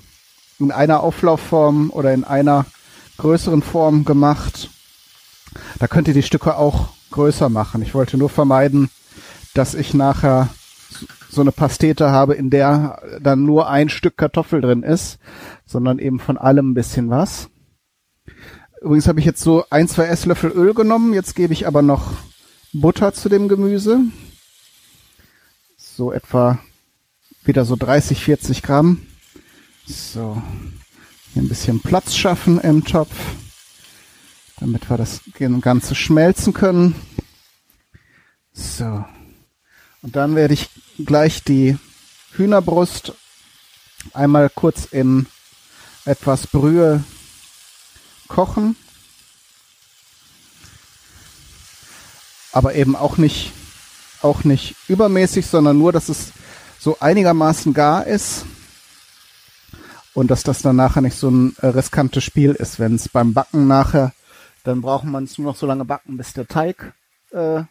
in 0.59 0.71
einer 0.71 1.01
Auflaufform 1.01 1.89
oder 1.91 2.13
in 2.13 2.23
einer 2.23 2.65
größeren 3.17 3.61
Form 3.61 4.05
gemacht. 4.05 4.69
Da 5.79 5.87
könnt 5.87 6.07
ihr 6.07 6.13
die 6.13 6.23
Stücke 6.23 6.57
auch 6.57 6.89
größer 7.11 7.49
machen. 7.49 7.81
Ich 7.81 7.93
wollte 7.93 8.17
nur 8.17 8.29
vermeiden, 8.29 8.89
dass 9.53 9.73
ich 9.73 9.93
nachher 9.93 10.49
so 11.29 11.41
eine 11.41 11.51
Pastete 11.51 12.11
habe, 12.11 12.33
in 12.35 12.49
der 12.49 13.01
dann 13.21 13.43
nur 13.43 13.69
ein 13.69 13.89
Stück 13.89 14.17
Kartoffel 14.17 14.61
drin 14.61 14.83
ist, 14.83 15.19
sondern 15.65 15.99
eben 15.99 16.19
von 16.19 16.37
allem 16.37 16.71
ein 16.71 16.73
bisschen 16.73 17.09
was. 17.09 17.49
Übrigens 18.81 19.07
habe 19.07 19.19
ich 19.19 19.25
jetzt 19.25 19.41
so 19.41 19.65
ein, 19.69 19.87
zwei 19.87 20.05
Esslöffel 20.05 20.51
Öl 20.51 20.73
genommen. 20.73 21.13
Jetzt 21.13 21.35
gebe 21.35 21.53
ich 21.53 21.67
aber 21.67 21.81
noch 21.81 22.13
Butter 22.71 23.13
zu 23.13 23.29
dem 23.29 23.47
Gemüse. 23.47 23.99
So 25.77 26.11
etwa 26.11 26.59
wieder 27.43 27.65
so 27.65 27.75
30, 27.75 28.23
40 28.23 28.61
Gramm. 28.63 29.01
So. 29.87 30.41
Hier 31.35 31.43
ein 31.43 31.49
bisschen 31.49 31.81
Platz 31.81 32.15
schaffen 32.15 32.61
im 32.61 32.85
Topf, 32.85 33.13
damit 34.57 34.89
wir 34.89 34.95
das 34.95 35.19
Ganze 35.59 35.93
schmelzen 35.93 36.53
können. 36.53 36.95
So. 38.53 39.03
Und 40.01 40.15
dann 40.15 40.37
werde 40.37 40.53
ich 40.53 40.69
gleich 40.97 41.43
die 41.43 41.77
Hühnerbrust 42.31 43.15
einmal 44.13 44.49
kurz 44.49 44.85
in 44.85 45.27
etwas 46.05 46.47
Brühe 46.47 47.03
kochen. 48.29 48.77
Aber 52.53 52.75
eben 52.75 52.95
auch 52.95 53.17
nicht, 53.17 53.51
auch 54.21 54.45
nicht 54.45 54.77
übermäßig, 54.87 55.47
sondern 55.47 55.77
nur, 55.77 55.91
dass 55.91 56.07
es 56.07 56.31
so 56.79 56.97
einigermaßen 57.01 57.73
gar 57.73 58.07
ist. 58.07 58.45
Und 60.15 60.31
dass 60.31 60.41
das 60.41 60.63
dann 60.63 60.77
nachher 60.77 61.01
nicht 61.01 61.17
so 61.17 61.29
ein 61.29 61.55
äh, 61.61 61.67
riskantes 61.67 62.23
Spiel 62.23 62.51
ist. 62.51 62.79
Wenn 62.79 62.95
es 62.95 63.09
beim 63.09 63.33
Backen 63.33 63.67
nachher, 63.67 64.13
dann 64.63 64.81
braucht 64.81 65.03
man 65.03 65.25
es 65.25 65.37
nur 65.37 65.51
noch 65.51 65.57
so 65.57 65.67
lange 65.67 65.85
backen, 65.85 66.17
bis 66.17 66.33
der 66.33 66.47
Teig 66.47 66.93
äh, 67.31 67.63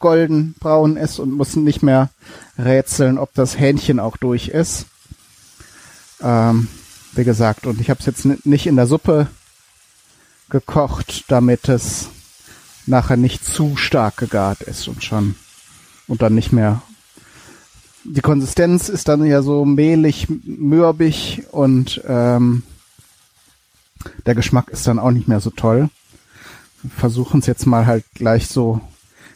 golden 0.00 0.54
braun 0.60 0.98
ist 0.98 1.18
und 1.18 1.32
muss 1.32 1.56
nicht 1.56 1.82
mehr 1.82 2.10
rätseln, 2.58 3.16
ob 3.16 3.32
das 3.32 3.58
Hähnchen 3.58 4.00
auch 4.00 4.18
durch 4.18 4.48
ist. 4.48 4.86
Ähm, 6.20 6.68
wie 7.12 7.24
gesagt, 7.24 7.66
und 7.66 7.80
ich 7.80 7.88
habe 7.88 8.00
es 8.00 8.06
jetzt 8.06 8.24
nicht 8.44 8.66
in 8.66 8.76
der 8.76 8.86
Suppe 8.86 9.28
gekocht, 10.50 11.24
damit 11.28 11.68
es 11.68 12.08
nachher 12.86 13.16
nicht 13.16 13.44
zu 13.44 13.76
stark 13.76 14.16
gegart 14.18 14.60
ist 14.62 14.88
und 14.88 15.02
schon 15.02 15.36
und 16.08 16.20
dann 16.20 16.34
nicht 16.34 16.52
mehr. 16.52 16.82
Die 18.04 18.20
Konsistenz 18.20 18.88
ist 18.88 19.08
dann 19.08 19.24
ja 19.24 19.42
so 19.42 19.64
mehlig, 19.64 20.26
mürbig 20.44 21.44
und 21.52 22.02
ähm, 22.06 22.62
der 24.26 24.34
Geschmack 24.34 24.70
ist 24.70 24.86
dann 24.86 24.98
auch 24.98 25.12
nicht 25.12 25.28
mehr 25.28 25.40
so 25.40 25.50
toll. 25.50 25.88
Versuchen 26.96 27.40
es 27.40 27.46
jetzt 27.46 27.66
mal 27.66 27.86
halt 27.86 28.04
gleich 28.14 28.48
so 28.48 28.80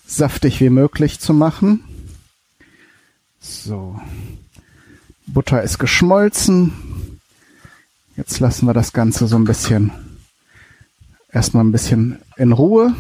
saftig 0.04 0.60
wie 0.60 0.70
möglich 0.70 1.20
zu 1.20 1.32
machen. 1.32 1.84
So. 3.38 4.00
Butter 5.26 5.62
ist 5.62 5.78
geschmolzen. 5.78 6.72
Jetzt 8.16 8.40
lassen 8.40 8.66
wir 8.66 8.74
das 8.74 8.92
Ganze 8.92 9.28
so 9.28 9.36
ein 9.36 9.44
bisschen 9.44 9.92
erstmal 11.30 11.64
ein 11.64 11.72
bisschen 11.72 12.18
in 12.36 12.52
Ruhe. 12.52 12.94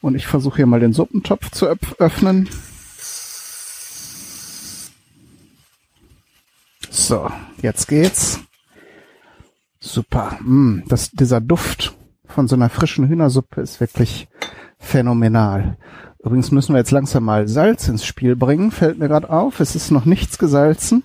Und 0.00 0.14
ich 0.14 0.26
versuche 0.26 0.56
hier 0.56 0.66
mal 0.66 0.80
den 0.80 0.92
Suppentopf 0.92 1.50
zu 1.50 1.66
öffnen. 1.98 2.48
So, 6.94 7.30
jetzt 7.62 7.88
geht's. 7.88 8.38
Super. 9.80 10.36
Mm, 10.42 10.82
das, 10.88 11.10
dieser 11.10 11.40
Duft 11.40 11.96
von 12.26 12.48
so 12.48 12.54
einer 12.54 12.68
frischen 12.68 13.08
Hühnersuppe 13.08 13.62
ist 13.62 13.80
wirklich 13.80 14.28
phänomenal. 14.78 15.78
Übrigens 16.18 16.50
müssen 16.50 16.74
wir 16.74 16.80
jetzt 16.80 16.90
langsam 16.90 17.24
mal 17.24 17.48
Salz 17.48 17.88
ins 17.88 18.04
Spiel 18.04 18.36
bringen, 18.36 18.70
fällt 18.70 18.98
mir 18.98 19.08
gerade 19.08 19.30
auf. 19.30 19.58
Es 19.58 19.74
ist 19.74 19.90
noch 19.90 20.04
nichts 20.04 20.36
gesalzen. 20.36 21.02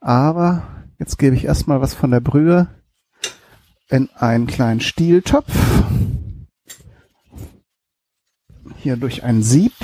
Aber 0.00 0.66
jetzt 0.98 1.16
gebe 1.16 1.36
ich 1.36 1.44
erstmal 1.44 1.80
was 1.80 1.94
von 1.94 2.10
der 2.10 2.20
Brühe 2.20 2.66
in 3.88 4.10
einen 4.16 4.48
kleinen 4.48 4.80
Stieltopf. 4.80 5.52
Hier 8.78 8.96
durch 8.96 9.22
ein 9.22 9.44
Sieb, 9.44 9.74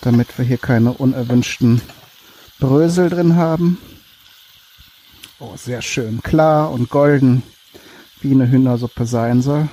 damit 0.00 0.36
wir 0.38 0.44
hier 0.44 0.58
keine 0.58 0.92
unerwünschten 0.92 1.80
Brösel 2.60 3.08
drin 3.08 3.36
haben. 3.36 3.78
Oh, 5.38 5.56
sehr 5.56 5.80
schön 5.80 6.22
klar 6.22 6.70
und 6.70 6.90
golden, 6.90 7.42
wie 8.20 8.32
eine 8.32 8.50
Hühnersuppe 8.50 9.06
sein 9.06 9.40
soll. 9.40 9.68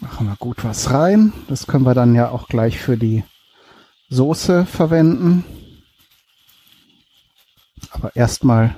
Machen 0.00 0.26
wir 0.26 0.36
gut 0.36 0.64
was 0.64 0.90
rein. 0.90 1.34
Das 1.48 1.66
können 1.66 1.84
wir 1.84 1.94
dann 1.94 2.14
ja 2.14 2.30
auch 2.30 2.48
gleich 2.48 2.78
für 2.78 2.96
die 2.96 3.24
Soße 4.08 4.64
verwenden. 4.64 5.44
Aber 7.90 8.16
erstmal 8.16 8.74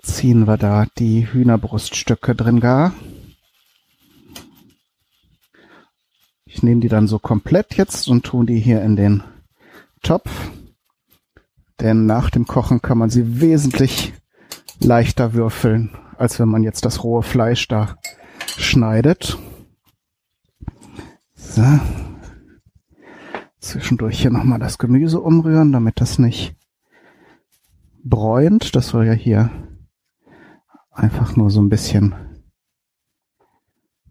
ziehen 0.00 0.46
wir 0.46 0.56
da 0.56 0.86
die 0.98 1.30
Hühnerbruststücke 1.30 2.34
drin 2.34 2.60
gar. 2.60 2.94
Ich 6.46 6.62
nehme 6.62 6.80
die 6.80 6.88
dann 6.88 7.06
so 7.06 7.18
komplett 7.18 7.76
jetzt 7.76 8.08
und 8.08 8.24
tue 8.24 8.46
die 8.46 8.60
hier 8.60 8.80
in 8.82 8.96
den 8.96 9.22
Topf. 10.06 10.30
Denn 11.80 12.06
nach 12.06 12.30
dem 12.30 12.46
Kochen 12.46 12.80
kann 12.80 12.96
man 12.96 13.10
sie 13.10 13.40
wesentlich 13.40 14.14
leichter 14.78 15.34
würfeln, 15.34 15.96
als 16.16 16.38
wenn 16.38 16.48
man 16.48 16.62
jetzt 16.62 16.84
das 16.84 17.02
rohe 17.02 17.24
Fleisch 17.24 17.66
da 17.66 17.98
schneidet. 18.56 19.36
So. 21.34 21.64
Zwischendurch 23.58 24.20
hier 24.20 24.30
nochmal 24.30 24.60
das 24.60 24.78
Gemüse 24.78 25.20
umrühren, 25.20 25.72
damit 25.72 26.00
das 26.00 26.20
nicht 26.20 26.54
bräunt. 28.04 28.76
Das 28.76 28.86
soll 28.88 29.06
ja 29.06 29.12
hier 29.12 29.50
einfach 30.92 31.34
nur 31.34 31.50
so 31.50 31.60
ein 31.60 31.68
bisschen 31.68 32.14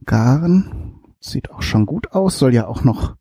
garen. 0.06 1.00
Sieht 1.22 1.52
auch 1.52 1.62
schon 1.62 1.86
gut 1.86 2.12
aus, 2.12 2.38
soll 2.38 2.54
ja 2.54 2.68
auch 2.68 2.84
noch 2.84 3.16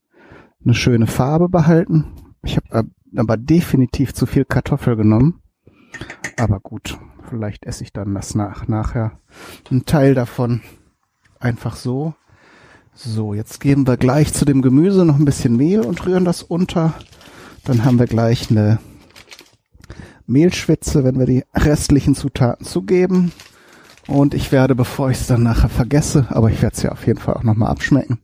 eine 0.64 0.74
schöne 0.74 1.06
Farbe 1.06 1.48
behalten. 1.48 2.23
Ich 2.44 2.56
habe 2.56 2.88
aber 3.16 3.36
definitiv 3.36 4.14
zu 4.14 4.26
viel 4.26 4.44
Kartoffel 4.44 4.96
genommen. 4.96 5.40
Aber 6.36 6.60
gut, 6.60 6.98
vielleicht 7.28 7.64
esse 7.64 7.84
ich 7.84 7.92
dann 7.92 8.14
das 8.14 8.34
nach, 8.34 8.68
nachher. 8.68 9.18
Ein 9.70 9.86
Teil 9.86 10.14
davon 10.14 10.62
einfach 11.38 11.76
so. 11.76 12.14
So, 12.94 13.34
jetzt 13.34 13.60
geben 13.60 13.86
wir 13.86 13.96
gleich 13.96 14.32
zu 14.32 14.44
dem 14.44 14.62
Gemüse 14.62 15.04
noch 15.04 15.18
ein 15.18 15.24
bisschen 15.24 15.56
Mehl 15.56 15.80
und 15.80 16.06
rühren 16.06 16.24
das 16.24 16.42
unter. 16.42 16.94
Dann 17.64 17.84
haben 17.84 17.98
wir 17.98 18.06
gleich 18.06 18.50
eine 18.50 18.78
Mehlschwitze, 20.26 21.02
wenn 21.02 21.18
wir 21.18 21.26
die 21.26 21.44
restlichen 21.54 22.14
Zutaten 22.14 22.64
zugeben. 22.66 23.32
Und 24.06 24.34
ich 24.34 24.52
werde, 24.52 24.74
bevor 24.74 25.10
ich 25.10 25.20
es 25.20 25.26
dann 25.26 25.42
nachher 25.42 25.70
vergesse, 25.70 26.26
aber 26.28 26.50
ich 26.50 26.60
werde 26.62 26.76
es 26.76 26.82
ja 26.82 26.92
auf 26.92 27.06
jeden 27.06 27.18
Fall 27.18 27.34
auch 27.34 27.42
nochmal 27.42 27.70
abschmecken, 27.70 28.20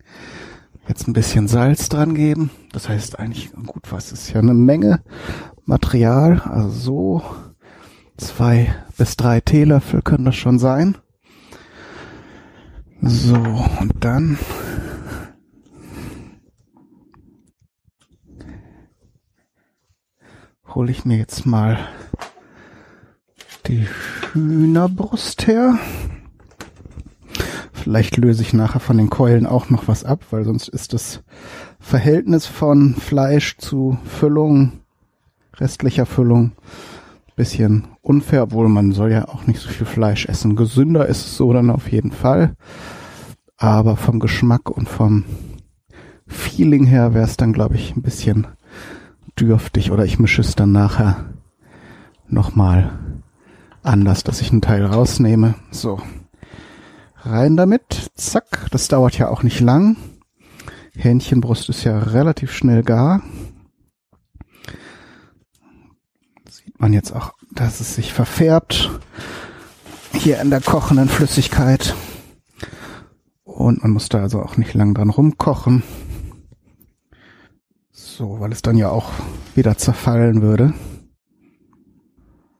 jetzt 0.90 1.07
ein 1.07 1.12
bisschen 1.12 1.46
Salz 1.46 1.88
dran 1.88 2.16
geben. 2.16 2.50
Das 2.72 2.88
heißt 2.88 3.20
eigentlich, 3.20 3.53
gut, 3.53 3.92
was 3.92 4.11
ist 4.11 4.33
ja 4.33 4.40
eine 4.40 4.55
Menge 4.55 5.00
Material. 5.64 6.40
Also 6.40 6.70
so 6.70 7.22
zwei 8.16 8.74
bis 8.98 9.16
drei 9.16 9.40
Teelöffel 9.40 10.03
können 10.03 10.24
das 10.24 10.35
schon 10.35 10.59
sein. 10.59 10.98
So, 13.00 13.37
und 13.37 13.92
dann 14.00 14.37
hole 20.74 20.90
ich 20.90 21.05
mir 21.05 21.18
jetzt 21.18 21.46
mal 21.46 21.79
die 23.68 23.87
Hühnerbrust 24.33 25.46
her. 25.46 25.79
Vielleicht 27.83 28.19
löse 28.19 28.43
ich 28.43 28.53
nachher 28.53 28.79
von 28.79 28.99
den 28.99 29.09
Keulen 29.09 29.47
auch 29.47 29.71
noch 29.71 29.88
was 29.88 30.05
ab, 30.05 30.25
weil 30.31 30.45
sonst 30.45 30.69
ist 30.69 30.93
das 30.93 31.23
Verhältnis 31.79 32.45
von 32.45 32.95
Fleisch 32.95 33.57
zu 33.57 33.97
Füllung, 34.05 34.73
restlicher 35.57 36.05
Füllung, 36.05 36.53
bisschen 37.37 37.85
unfair, 38.03 38.43
obwohl 38.43 38.69
man 38.69 38.93
soll 38.93 39.12
ja 39.12 39.29
auch 39.29 39.47
nicht 39.47 39.61
so 39.61 39.71
viel 39.71 39.87
Fleisch 39.87 40.27
essen. 40.27 40.57
Gesünder 40.57 41.07
ist 41.07 41.25
es 41.25 41.37
so 41.38 41.55
dann 41.55 41.71
auf 41.71 41.90
jeden 41.90 42.12
Fall. 42.12 42.55
Aber 43.57 43.97
vom 43.97 44.21
Geschmack 44.21 44.69
und 44.69 44.87
vom 44.87 45.25
Feeling 46.27 46.85
her 46.85 47.14
wäre 47.14 47.25
es 47.25 47.38
dann, 47.38 47.55
glaube 47.55 47.77
ich, 47.77 47.97
ein 47.97 48.03
bisschen 48.03 48.47
dürftig 49.38 49.90
oder 49.90 50.05
ich 50.05 50.19
mische 50.19 50.43
es 50.43 50.55
dann 50.55 50.73
nachher 50.73 51.31
nochmal 52.29 52.90
anders, 53.83 54.23
dass 54.23 54.43
ich 54.43 54.53
einen 54.53 54.61
Teil 54.61 54.85
rausnehme. 54.85 55.55
So. 55.71 55.99
Rein 57.22 57.56
damit. 57.56 58.11
Zack. 58.14 58.66
Das 58.70 58.88
dauert 58.88 59.18
ja 59.18 59.28
auch 59.28 59.42
nicht 59.42 59.61
lang. 59.61 59.96
Hähnchenbrust 60.96 61.68
ist 61.68 61.85
ja 61.85 61.98
relativ 61.98 62.52
schnell 62.52 62.83
gar. 62.83 63.22
Sieht 66.48 66.80
man 66.80 66.92
jetzt 66.92 67.12
auch, 67.12 67.33
dass 67.52 67.80
es 67.80 67.94
sich 67.94 68.12
verfärbt. 68.12 68.90
Hier 70.12 70.40
in 70.40 70.50
der 70.50 70.61
kochenden 70.61 71.09
Flüssigkeit. 71.09 71.94
Und 73.44 73.83
man 73.83 73.92
muss 73.92 74.09
da 74.09 74.20
also 74.20 74.42
auch 74.42 74.56
nicht 74.56 74.74
lang 74.74 74.94
dran 74.94 75.11
rumkochen. 75.11 75.83
So, 77.92 78.40
weil 78.40 78.52
es 78.52 78.62
dann 78.62 78.76
ja 78.76 78.88
auch 78.90 79.11
wieder 79.54 79.76
zerfallen 79.78 80.42
würde. 80.42 80.74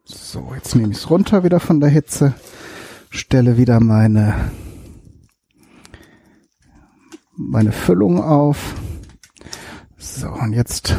So, 0.04 0.52
jetzt 0.54 0.74
nehme 0.74 0.92
ich 0.92 0.98
es 0.98 1.10
runter 1.10 1.44
wieder 1.44 1.60
von 1.60 1.80
der 1.80 1.90
Hitze, 1.90 2.34
stelle 3.10 3.58
wieder 3.58 3.80
meine, 3.80 4.50
meine 7.36 7.72
Füllung 7.72 8.22
auf. 8.22 8.74
So, 9.98 10.28
und 10.28 10.52
jetzt 10.52 10.96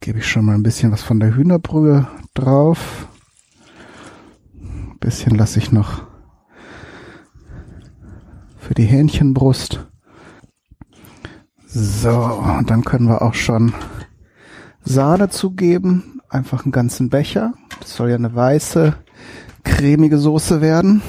gebe 0.00 0.18
ich 0.18 0.28
schon 0.28 0.44
mal 0.44 0.54
ein 0.54 0.62
bisschen 0.62 0.92
was 0.92 1.02
von 1.02 1.20
der 1.20 1.34
Hühnerbrühe 1.34 2.06
drauf. 2.34 3.08
Ein 4.52 4.98
bisschen 5.00 5.36
lasse 5.36 5.58
ich 5.58 5.72
noch 5.72 6.02
für 8.58 8.74
die 8.74 8.84
Hähnchenbrust. 8.84 9.86
So, 11.66 12.10
und 12.10 12.70
dann 12.70 12.84
können 12.84 13.08
wir 13.08 13.22
auch 13.22 13.34
schon 13.34 13.72
Sahne 14.82 15.28
zugeben. 15.28 16.20
Einfach 16.28 16.64
einen 16.64 16.72
ganzen 16.72 17.10
Becher. 17.10 17.54
Das 17.80 17.96
soll 17.96 18.10
ja 18.10 18.16
eine 18.16 18.34
weiße, 18.34 18.94
cremige 19.64 20.18
Soße 20.18 20.60
werden. 20.60 21.02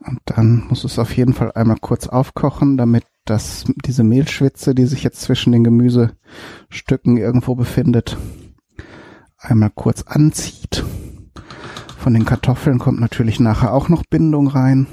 Und 0.00 0.20
dann 0.24 0.66
muss 0.68 0.84
es 0.84 0.98
auf 0.98 1.16
jeden 1.16 1.34
Fall 1.34 1.52
einmal 1.52 1.78
kurz 1.80 2.08
aufkochen, 2.08 2.76
damit 2.76 3.04
das, 3.24 3.64
diese 3.84 4.02
Mehlschwitze, 4.02 4.74
die 4.74 4.86
sich 4.86 5.02
jetzt 5.02 5.20
zwischen 5.20 5.52
den 5.52 5.62
Gemüsestücken 5.62 7.16
irgendwo 7.16 7.54
befindet, 7.54 8.16
einmal 9.38 9.70
kurz 9.70 10.02
anzieht. 10.02 10.84
Von 11.96 12.14
den 12.14 12.24
Kartoffeln 12.24 12.78
kommt 12.78 12.98
natürlich 12.98 13.40
nachher 13.40 13.72
auch 13.72 13.88
noch 13.88 14.04
Bindung 14.08 14.48
rein. 14.48 14.86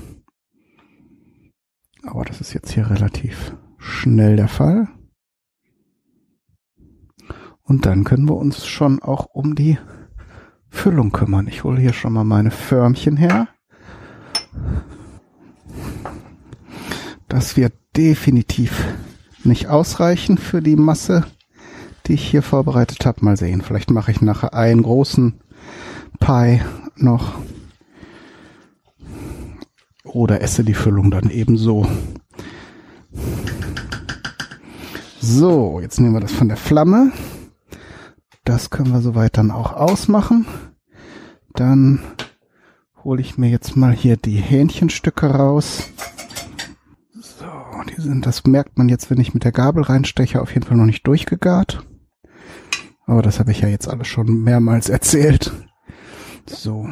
Aber 2.03 2.25
das 2.25 2.41
ist 2.41 2.53
jetzt 2.53 2.71
hier 2.71 2.89
relativ 2.89 3.55
schnell 3.77 4.35
der 4.35 4.47
Fall. 4.47 4.87
Und 7.63 7.85
dann 7.85 8.03
können 8.03 8.29
wir 8.29 8.35
uns 8.35 8.65
schon 8.65 9.01
auch 9.01 9.25
um 9.25 9.55
die 9.55 9.77
Füllung 10.77 11.11
kümmern. 11.11 11.47
Ich 11.47 11.63
hole 11.63 11.81
hier 11.81 11.91
schon 11.91 12.13
mal 12.13 12.23
meine 12.23 12.51
Förmchen 12.51 13.17
her. 13.17 13.47
Das 17.27 17.57
wird 17.57 17.73
definitiv 17.97 18.85
nicht 19.43 19.67
ausreichen 19.67 20.37
für 20.37 20.61
die 20.61 20.75
Masse, 20.75 21.25
die 22.05 22.13
ich 22.13 22.25
hier 22.25 22.43
vorbereitet 22.43 23.05
habe. 23.05 23.25
Mal 23.25 23.37
sehen. 23.37 23.61
Vielleicht 23.61 23.89
mache 23.89 24.11
ich 24.11 24.21
nachher 24.21 24.53
einen 24.53 24.83
großen 24.83 25.41
Pie 26.19 26.61
noch 26.95 27.33
oder 30.03 30.41
esse 30.41 30.63
die 30.63 30.75
Füllung 30.75 31.11
dann 31.11 31.29
ebenso. 31.31 31.87
So, 35.19 35.79
jetzt 35.81 35.99
nehmen 35.99 36.13
wir 36.13 36.21
das 36.21 36.31
von 36.31 36.47
der 36.47 36.57
Flamme. 36.57 37.11
Das 38.45 38.69
können 38.69 38.93
wir 38.93 39.01
soweit 39.01 39.37
dann 39.37 39.51
auch 39.51 39.73
ausmachen. 39.73 40.45
Dann 41.57 41.99
hole 43.03 43.19
ich 43.19 43.37
mir 43.37 43.49
jetzt 43.49 43.75
mal 43.75 43.93
hier 43.93 44.15
die 44.15 44.37
Hähnchenstücke 44.37 45.27
raus. 45.27 45.89
So, 47.13 47.45
die 47.89 48.01
sind, 48.01 48.25
das 48.25 48.45
merkt 48.45 48.77
man 48.77 48.89
jetzt, 48.89 49.09
wenn 49.09 49.19
ich 49.19 49.33
mit 49.33 49.43
der 49.43 49.51
Gabel 49.51 49.83
reinsteche, 49.83 50.41
auf 50.41 50.53
jeden 50.53 50.65
Fall 50.65 50.77
noch 50.77 50.85
nicht 50.85 51.05
durchgegart. 51.05 51.85
Aber 53.05 53.21
das 53.21 53.39
habe 53.39 53.51
ich 53.51 53.61
ja 53.61 53.67
jetzt 53.67 53.87
alles 53.87 54.07
schon 54.07 54.43
mehrmals 54.43 54.87
erzählt. 54.97 55.51
So, 56.45 56.87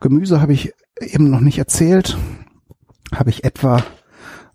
Gemüse 0.00 0.40
habe 0.40 0.54
ich 0.54 0.72
eben 1.00 1.28
noch 1.28 1.40
nicht 1.40 1.58
erzählt 1.58 2.16
habe 3.14 3.30
ich 3.30 3.44
etwa 3.44 3.82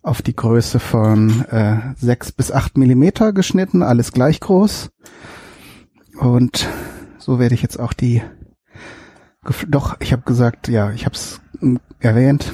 auf 0.02 0.22
die 0.22 0.36
Größe 0.36 0.80
von 0.80 1.46
äh, 1.46 1.94
6 1.96 2.32
bis 2.34 2.52
8 2.52 2.78
Millimeter 2.78 3.34
geschnitten, 3.34 3.84
alles 3.84 4.12
gleich 4.12 4.40
groß. 4.40 4.90
Und 6.20 6.68
so 7.20 7.40
werde 7.40 7.56
ich 7.56 7.62
jetzt 7.62 7.80
auch 7.80 7.94
die 7.94 8.22
doch, 9.68 9.98
ich 10.00 10.12
habe 10.12 10.24
gesagt, 10.24 10.68
ja, 10.68 10.92
ich 10.92 11.06
habe 11.06 11.16
es 11.16 11.42
erwähnt, 12.00 12.54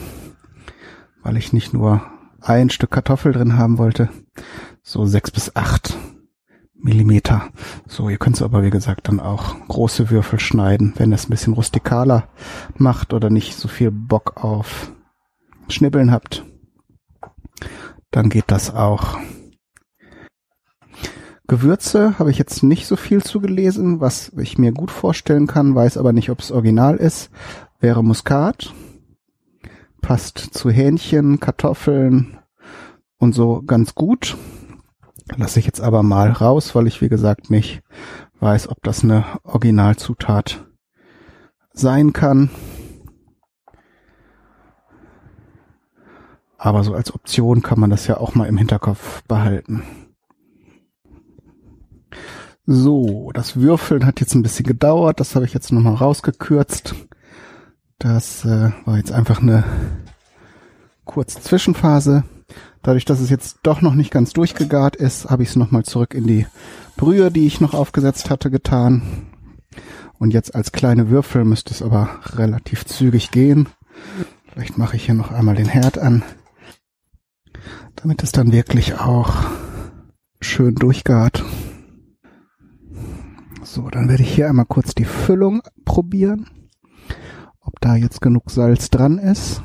weil 1.24 1.38
ich 1.38 1.54
nicht 1.54 1.74
nur 1.74 2.02
ein 2.42 2.70
Stück 2.70 2.92
Kartoffel 2.92 3.34
drin 3.34 3.58
haben 3.58 3.78
wollte, 3.78 4.10
so 4.82 5.06
sechs 5.06 5.32
bis 5.32 5.56
acht 5.56 5.98
Millimeter. 6.80 7.50
So, 7.88 8.08
ihr 8.08 8.18
könnt 8.18 8.36
es 8.36 8.42
aber 8.42 8.64
wie 8.64 8.70
gesagt 8.70 9.08
dann 9.08 9.20
auch 9.20 9.56
große 9.68 10.10
Würfel 10.10 10.40
schneiden, 10.40 10.94
wenn 10.98 11.12
es 11.12 11.28
ein 11.28 11.32
bisschen 11.32 11.54
rustikaler 11.54 12.28
macht 12.78 13.14
oder 13.14 13.30
nicht 13.30 13.56
so 13.56 13.68
viel 13.68 13.92
Bock 13.92 14.44
auf 14.44 14.92
Schnibbeln 15.68 16.12
habt, 16.12 16.46
dann 18.12 18.30
geht 18.30 18.46
das 18.48 18.74
auch. 18.74 19.18
Gewürze 21.48 22.20
habe 22.20 22.30
ich 22.30 22.38
jetzt 22.38 22.62
nicht 22.62 22.88
so 22.88 22.98
viel 22.98 23.24
zugelesen, 23.24 24.02
was 24.02 24.34
ich 24.38 24.58
mir 24.58 24.74
gut 24.74 24.92
vorstellen 24.92 25.48
kann, 25.48 25.76
weiß 25.76 25.98
aber 25.98 26.12
nicht, 26.12 26.30
ob 26.30 26.40
es 26.40 26.52
original 26.52 26.98
ist, 26.98 27.30
wäre 27.80 28.04
Muskat. 28.04 28.74
Passt 30.02 30.38
zu 30.38 30.70
Hähnchen, 30.70 31.40
Kartoffeln 31.40 32.38
und 33.18 33.34
so 33.34 33.62
ganz 33.66 33.96
gut. 33.96 34.38
Lasse 35.36 35.60
ich 35.60 35.66
jetzt 35.66 35.82
aber 35.82 36.04
mal 36.04 36.32
raus, 36.32 36.76
weil 36.76 36.88
ich, 36.88 37.02
wie 37.02 37.10
gesagt, 37.10 37.50
nicht 37.50 37.82
weiß, 38.40 38.70
ob 38.70 38.84
das 38.84 39.04
eine 39.04 39.26
Originalzutat 39.44 40.66
sein 41.72 42.12
kann. 42.14 42.50
Aber 46.58 46.84
so 46.84 46.94
als 46.94 47.14
Option 47.14 47.62
kann 47.62 47.80
man 47.80 47.90
das 47.90 48.08
ja 48.08 48.18
auch 48.18 48.36
mal 48.36 48.48
im 48.48 48.58
Hinterkopf 48.58 49.24
behalten. 49.24 49.84
So, 52.68 53.32
das 53.34 53.56
Würfeln 53.56 54.06
hat 54.06 54.20
jetzt 54.20 54.36
ein 54.36 54.44
bisschen 54.44 54.66
gedauert. 54.66 55.20
Das 55.20 55.36
habe 55.36 55.46
ich 55.46 55.54
jetzt 55.54 55.72
nochmal 55.72 55.96
rausgekürzt. 55.96 56.94
Das 57.98 58.46
äh, 58.46 58.72
war 58.86 58.98
jetzt 58.98 59.12
einfach 59.12 59.42
eine 59.42 59.64
kurze 61.06 61.42
Zwischenphase. 61.42 62.24
Dadurch, 62.84 63.06
dass 63.06 63.20
es 63.20 63.30
jetzt 63.30 63.60
doch 63.64 63.82
noch 63.82 63.96
nicht 63.96 64.12
ganz 64.12 64.34
durchgegart 64.34 64.96
ist, 64.96 65.30
habe 65.30 65.44
ich 65.44 65.50
es 65.50 65.56
nochmal 65.56 65.84
zurück 65.84 66.14
in 66.14 66.28
die 66.28 66.46
Brühe, 66.96 67.32
die 67.32 67.48
ich 67.48 67.62
noch 67.62 67.74
aufgesetzt 67.74 68.30
hatte, 68.30 68.52
getan. 68.52 69.02
Und 70.20 70.34
jetzt 70.34 70.54
als 70.54 70.72
kleine 70.72 71.10
Würfel 71.10 71.46
müsste 71.46 71.74
es 71.74 71.82
aber 71.82 72.10
relativ 72.36 72.86
zügig 72.86 73.32
gehen. 73.32 73.70
Vielleicht 74.52 74.78
mache 74.78 74.96
ich 74.96 75.06
hier 75.06 75.16
noch 75.16 75.32
einmal 75.32 75.56
den 75.56 75.68
Herd 75.68 75.98
an 75.98 76.24
damit 77.98 78.24
es 78.24 78.32
dann 78.32 78.52
wirklich 78.52 79.00
auch 79.00 79.34
schön 80.40 80.76
durchgart. 80.76 81.44
So, 83.78 83.92
dann 83.92 84.10
werde 84.10 84.24
ich 84.24 84.34
hier 84.34 84.50
einmal 84.50 84.66
kurz 84.66 84.96
die 84.96 85.06
Füllung 85.06 85.62
probieren, 85.86 86.50
ob 87.62 87.80
da 87.80 87.96
jetzt 87.96 88.22
genug 88.22 88.50
Salz 88.50 88.90
dran 88.90 89.20
ist. 89.20 89.62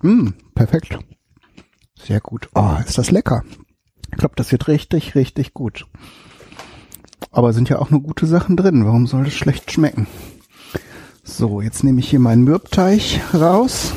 Mm, 0.00 0.28
perfekt. 0.54 0.98
Sehr 1.94 2.20
gut. 2.20 2.48
Oh, 2.54 2.76
ist 2.82 2.96
das 2.96 3.10
lecker. 3.10 3.44
Ich 4.12 4.16
glaube, 4.16 4.36
das 4.36 4.50
wird 4.50 4.66
richtig, 4.66 5.14
richtig 5.14 5.52
gut. 5.52 5.84
Aber 7.30 7.52
sind 7.52 7.68
ja 7.68 7.80
auch 7.80 7.90
nur 7.90 8.00
gute 8.00 8.24
Sachen 8.24 8.56
drin. 8.56 8.86
Warum 8.86 9.06
soll 9.06 9.24
das 9.24 9.34
schlecht 9.34 9.70
schmecken? 9.72 10.06
So, 11.22 11.60
jetzt 11.60 11.84
nehme 11.84 12.00
ich 12.00 12.08
hier 12.08 12.18
meinen 12.18 12.44
Mürbteig 12.44 13.20
raus. 13.34 13.92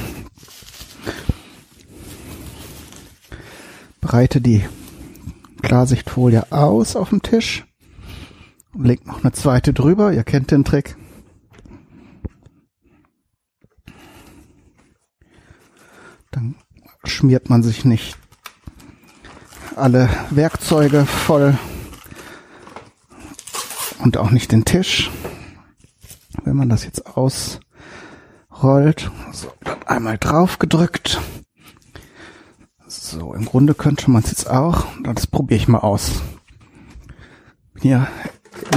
Breite 4.16 4.39
die 4.39 4.63
Klarsichtfolie 5.61 6.49
aus 6.49 6.95
auf 6.95 7.09
dem 7.09 7.22
Tisch 7.22 7.66
und 8.74 8.86
leg 8.86 9.05
noch 9.05 9.22
eine 9.22 9.34
zweite 9.34 9.74
drüber. 9.74 10.13
Ihr 10.13 10.24
kennt 10.24 10.51
den 10.51 10.63
Trick. 10.63 10.95
Dann 16.32 16.55
schmiert 17.03 17.49
man 17.49 17.61
sich 17.61 17.84
nicht 17.84 18.18
alle 19.76 20.07
Werkzeuge 20.30 21.05
voll 21.05 21.57
und 23.99 24.16
auch 24.16 24.32
nicht 24.32 24.53
den 24.53 24.63
Tisch. 24.63 25.11
Wenn 26.45 26.55
man 26.55 26.70
das 26.70 26.86
jetzt 26.86 27.05
ausrollt, 27.18 27.59
so, 29.34 29.51
dann 29.66 29.84
einmal 29.84 30.18
drauf 30.18 30.57
gedrückt. 30.57 31.20
So, 33.02 33.34
im 33.34 33.46
Grunde 33.46 33.76
könnte 33.76 34.10
man 34.10 34.24
es 34.24 34.32
jetzt 34.32 34.50
auch. 34.50 34.86
Das 35.04 35.28
probiere 35.28 35.60
ich 35.60 35.68
mal 35.68 35.80
aus. 35.80 36.22
Bin 37.74 37.84
hier 37.84 38.08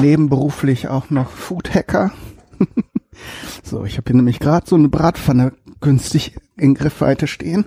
nebenberuflich 0.00 0.88
auch 0.88 1.10
noch 1.10 1.30
Food 1.30 1.72
Hacker. 1.74 2.12
so, 3.62 3.84
ich 3.84 3.96
habe 3.96 4.08
hier 4.08 4.16
nämlich 4.16 4.40
gerade 4.40 4.66
so 4.68 4.76
eine 4.76 4.88
Bratpfanne 4.88 5.52
günstig 5.80 6.36
in 6.56 6.74
Griffweite 6.74 7.26
stehen. 7.26 7.66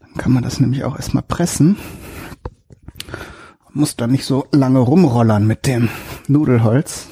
Dann 0.00 0.14
kann 0.14 0.32
man 0.32 0.42
das 0.42 0.60
nämlich 0.60 0.84
auch 0.84 0.96
erstmal 0.96 1.22
pressen. 1.22 1.76
Muss 3.72 3.96
da 3.96 4.06
nicht 4.06 4.24
so 4.24 4.46
lange 4.50 4.80
rumrollern 4.80 5.46
mit 5.46 5.66
dem 5.66 5.88
Nudelholz. 6.26 7.06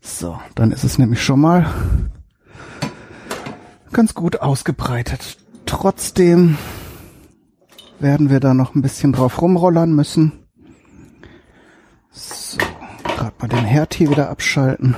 So, 0.00 0.40
dann 0.54 0.72
ist 0.72 0.82
es 0.82 0.98
nämlich 0.98 1.22
schon 1.22 1.40
mal 1.40 1.72
ganz 3.92 4.14
gut 4.14 4.40
ausgebreitet. 4.40 5.38
Trotzdem 5.66 6.56
werden 7.98 8.30
wir 8.30 8.40
da 8.40 8.54
noch 8.54 8.74
ein 8.74 8.82
bisschen 8.82 9.12
drauf 9.12 9.40
rumrollern 9.40 9.94
müssen. 9.94 10.32
So, 12.10 12.58
gerade 13.04 13.34
mal 13.38 13.48
den 13.48 13.64
Herd 13.64 13.94
hier 13.94 14.10
wieder 14.10 14.30
abschalten, 14.30 14.96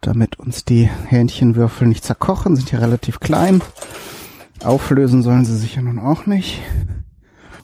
damit 0.00 0.38
uns 0.38 0.64
die 0.64 0.88
Hähnchenwürfel 1.06 1.88
nicht 1.88 2.04
zerkochen, 2.04 2.56
sind 2.56 2.70
ja 2.70 2.78
relativ 2.78 3.20
klein. 3.20 3.62
Auflösen 4.62 5.22
sollen 5.22 5.44
sie 5.44 5.56
sich 5.56 5.76
ja 5.76 5.82
nun 5.82 5.98
auch 5.98 6.26
nicht. 6.26 6.60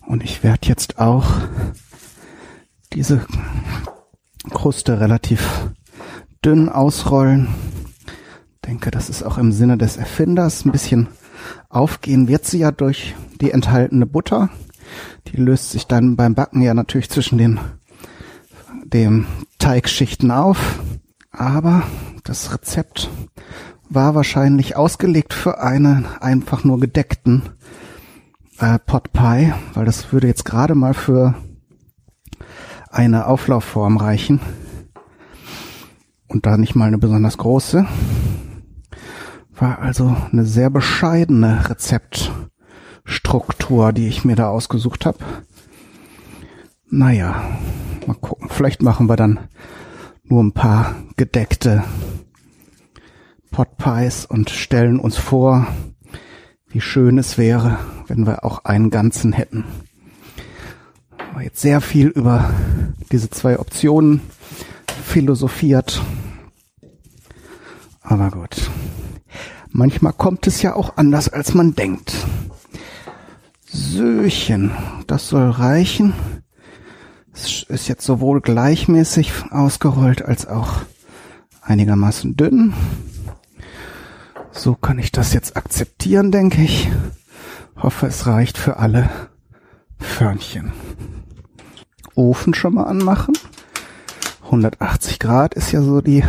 Und 0.06 0.22
ich 0.22 0.42
werde 0.42 0.68
jetzt 0.68 0.98
auch 0.98 1.26
diese 2.92 3.26
Kruste 4.50 5.00
relativ 5.00 5.70
dünn 6.44 6.68
ausrollen. 6.68 7.48
Denke, 8.66 8.90
das 8.90 9.10
ist 9.10 9.22
auch 9.22 9.38
im 9.38 9.52
Sinne 9.52 9.76
des 9.76 9.96
Erfinders. 9.96 10.64
Ein 10.64 10.72
bisschen 10.72 11.08
aufgehen 11.68 12.28
wird 12.28 12.44
sie 12.44 12.58
ja 12.58 12.70
durch 12.70 13.14
die 13.40 13.50
enthaltene 13.50 14.06
Butter. 14.06 14.50
Die 15.28 15.36
löst 15.36 15.70
sich 15.70 15.86
dann 15.86 16.16
beim 16.16 16.34
Backen 16.34 16.62
ja 16.62 16.74
natürlich 16.74 17.10
zwischen 17.10 17.38
den 17.38 17.58
dem 18.84 19.26
Teigschichten 19.58 20.30
auf. 20.30 20.80
Aber 21.30 21.82
das 22.22 22.52
Rezept 22.52 23.10
war 23.88 24.14
wahrscheinlich 24.14 24.76
ausgelegt 24.76 25.34
für 25.34 25.60
einen 25.60 26.06
einfach 26.20 26.64
nur 26.64 26.80
gedeckten 26.80 27.42
äh, 28.58 28.78
Pot 28.78 29.12
Pie, 29.12 29.52
weil 29.74 29.84
das 29.84 30.12
würde 30.12 30.26
jetzt 30.26 30.44
gerade 30.44 30.74
mal 30.74 30.94
für 30.94 31.34
eine 32.90 33.26
Auflaufform 33.26 33.96
reichen. 33.96 34.40
Und 36.28 36.46
da 36.46 36.56
nicht 36.56 36.74
mal 36.74 36.86
eine 36.86 36.98
besonders 36.98 37.36
große. 37.36 37.86
War 39.64 39.78
also 39.78 40.14
eine 40.30 40.44
sehr 40.44 40.68
bescheidene 40.68 41.70
Rezeptstruktur, 41.70 43.94
die 43.94 44.08
ich 44.08 44.22
mir 44.22 44.36
da 44.36 44.50
ausgesucht 44.50 45.06
habe. 45.06 45.16
Naja, 46.90 47.42
mal 48.06 48.12
gucken. 48.12 48.50
Vielleicht 48.50 48.82
machen 48.82 49.08
wir 49.08 49.16
dann 49.16 49.48
nur 50.22 50.44
ein 50.44 50.52
paar 50.52 50.96
gedeckte 51.16 51.82
Potpies 53.52 54.26
und 54.26 54.50
stellen 54.50 55.00
uns 55.00 55.16
vor, 55.16 55.66
wie 56.68 56.82
schön 56.82 57.16
es 57.16 57.38
wäre, 57.38 57.78
wenn 58.06 58.26
wir 58.26 58.44
auch 58.44 58.66
einen 58.66 58.90
ganzen 58.90 59.32
hätten. 59.32 59.64
Aber 61.32 61.42
jetzt 61.42 61.62
sehr 61.62 61.80
viel 61.80 62.08
über 62.08 62.52
diese 63.10 63.30
zwei 63.30 63.58
Optionen 63.58 64.20
philosophiert. 65.04 66.02
Aber 68.02 68.30
gut. 68.30 68.68
Manchmal 69.76 70.12
kommt 70.12 70.46
es 70.46 70.62
ja 70.62 70.76
auch 70.76 70.98
anders, 70.98 71.28
als 71.28 71.52
man 71.52 71.74
denkt. 71.74 72.14
Söchen, 73.66 74.70
das 75.08 75.28
soll 75.28 75.50
reichen. 75.50 76.12
Es 77.32 77.64
ist 77.64 77.88
jetzt 77.88 78.06
sowohl 78.06 78.40
gleichmäßig 78.40 79.32
ausgerollt 79.50 80.24
als 80.24 80.46
auch 80.46 80.82
einigermaßen 81.60 82.36
dünn. 82.36 82.72
So 84.52 84.76
kann 84.76 85.00
ich 85.00 85.10
das 85.10 85.32
jetzt 85.32 85.56
akzeptieren, 85.56 86.30
denke 86.30 86.62
ich. 86.62 86.88
Hoffe, 87.76 88.06
es 88.06 88.28
reicht 88.28 88.56
für 88.56 88.76
alle 88.76 89.10
Förnchen. 89.98 90.72
Ofen 92.14 92.54
schon 92.54 92.74
mal 92.74 92.84
anmachen. 92.84 93.34
180 94.44 95.18
Grad 95.18 95.54
ist 95.54 95.72
ja 95.72 95.82
so 95.82 96.00
die 96.00 96.22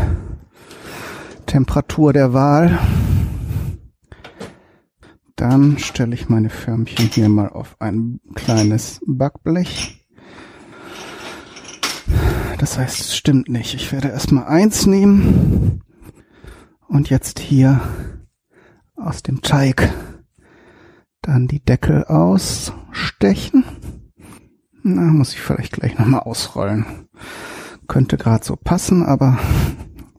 Temperatur 1.45 2.11
der 2.11 2.33
Wahl. 2.33 2.79
Dann 5.35 5.77
stelle 5.79 6.15
ich 6.15 6.29
meine 6.29 6.49
Förmchen 6.49 7.07
hier 7.07 7.27
mal 7.27 7.49
auf 7.49 7.75
ein 7.79 8.21
kleines 8.35 9.01
Backblech. 9.05 10.07
Das 12.57 12.77
heißt, 12.77 13.01
es 13.01 13.17
stimmt 13.17 13.49
nicht. 13.49 13.73
Ich 13.73 13.91
werde 13.91 14.07
erstmal 14.07 14.45
eins 14.45 14.85
nehmen 14.85 15.81
und 16.87 17.09
jetzt 17.09 17.39
hier 17.39 17.81
aus 18.95 19.23
dem 19.23 19.41
Teig 19.41 19.91
dann 21.21 21.47
die 21.47 21.59
Deckel 21.59 22.05
ausstechen. 22.05 23.65
Na, 24.83 25.01
muss 25.01 25.33
ich 25.33 25.41
vielleicht 25.41 25.73
gleich 25.73 25.97
nochmal 25.97 26.21
ausrollen. 26.21 26.85
Könnte 27.87 28.17
gerade 28.17 28.45
so 28.45 28.55
passen, 28.55 29.03
aber 29.03 29.37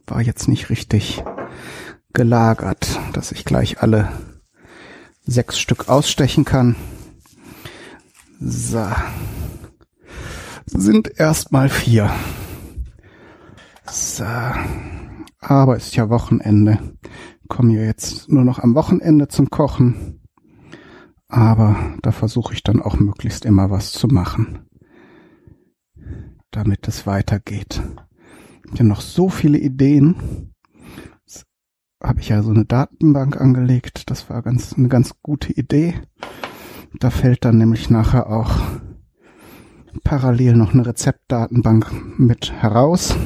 war 0.07 0.21
jetzt 0.21 0.47
nicht 0.47 0.69
richtig 0.69 1.25
gelagert, 2.12 3.01
dass 3.12 3.33
ich 3.33 3.45
gleich 3.45 3.81
alle 3.81 4.09
sechs 5.27 5.59
Stück 5.59 5.89
ausstechen 5.89 6.45
kann. 6.45 6.77
So. 8.41 8.87
Sind 10.66 11.18
erstmal 11.18 11.68
vier. 11.68 12.11
So. 13.91 14.24
Aber 15.41 15.77
ist 15.77 15.95
ja 15.97 16.09
Wochenende. 16.09 16.79
Komme 17.49 17.74
ja 17.74 17.83
jetzt 17.83 18.29
nur 18.29 18.45
noch 18.45 18.59
am 18.59 18.74
Wochenende 18.74 19.29
zum 19.29 19.51
Kochen. 19.51 20.20
Aber 21.29 21.77
da 22.03 22.12
versuche 22.12 22.55
ich 22.55 22.62
dann 22.62 22.81
auch 22.81 22.99
möglichst 22.99 23.45
immer 23.45 23.70
was 23.70 23.93
zu 23.93 24.09
machen. 24.09 24.66
Damit 26.51 26.89
es 26.89 27.07
weitergeht. 27.07 27.83
Ich 28.72 28.81
habe 28.81 28.89
noch 28.89 29.01
so 29.01 29.29
viele 29.29 29.59
Ideen 29.59 30.53
habe 32.03 32.20
ich 32.20 32.28
ja 32.28 32.42
so 32.42 32.51
eine 32.51 32.64
Datenbank 32.64 33.40
angelegt. 33.40 34.11
Das 34.11 34.28
war 34.30 34.42
ganz 34.42 34.74
eine 34.74 34.88
ganz 34.88 35.14
gute 35.22 35.53
Idee. 35.53 35.94
Da 36.99 37.11
fällt 37.11 37.44
dann 37.44 37.59
nämlich 37.59 37.90
nachher 37.90 38.28
auch 38.30 38.61
parallel 40.05 40.57
noch 40.57 40.72
eine 40.72 40.86
Rezeptdatenbank 40.86 42.18
mit 42.18 42.53
heraus. 42.53 43.16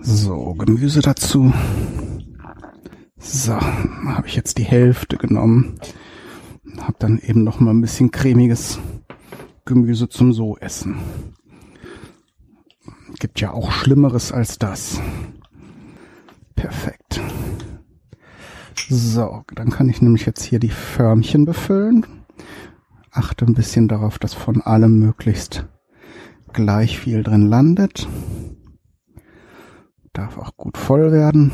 So, 0.00 0.54
Gemüse 0.54 1.00
dazu. 1.00 1.52
So, 3.18 3.54
habe 3.54 4.26
ich 4.26 4.36
jetzt 4.36 4.58
die 4.58 4.64
Hälfte 4.64 5.16
genommen. 5.16 5.78
Habe 6.78 6.96
dann 6.98 7.18
eben 7.18 7.44
noch 7.44 7.60
mal 7.60 7.72
ein 7.72 7.80
bisschen 7.80 8.10
cremiges 8.10 8.78
Gemüse 9.64 10.08
zum 10.08 10.32
so 10.32 10.56
essen. 10.58 10.96
Gibt 13.18 13.40
ja 13.40 13.52
auch 13.52 13.72
Schlimmeres 13.72 14.32
als 14.32 14.58
das. 14.58 15.00
Perfekt. 16.58 17.20
So, 18.88 19.44
dann 19.54 19.70
kann 19.70 19.88
ich 19.88 20.02
nämlich 20.02 20.26
jetzt 20.26 20.42
hier 20.42 20.58
die 20.58 20.70
Förmchen 20.70 21.44
befüllen. 21.44 22.04
Achte 23.12 23.44
ein 23.44 23.54
bisschen 23.54 23.86
darauf, 23.86 24.18
dass 24.18 24.34
von 24.34 24.60
allem 24.62 24.98
möglichst 24.98 25.66
gleich 26.52 26.98
viel 26.98 27.22
drin 27.22 27.46
landet. 27.46 28.08
Darf 30.12 30.36
auch 30.36 30.56
gut 30.56 30.76
voll 30.76 31.12
werden. 31.12 31.52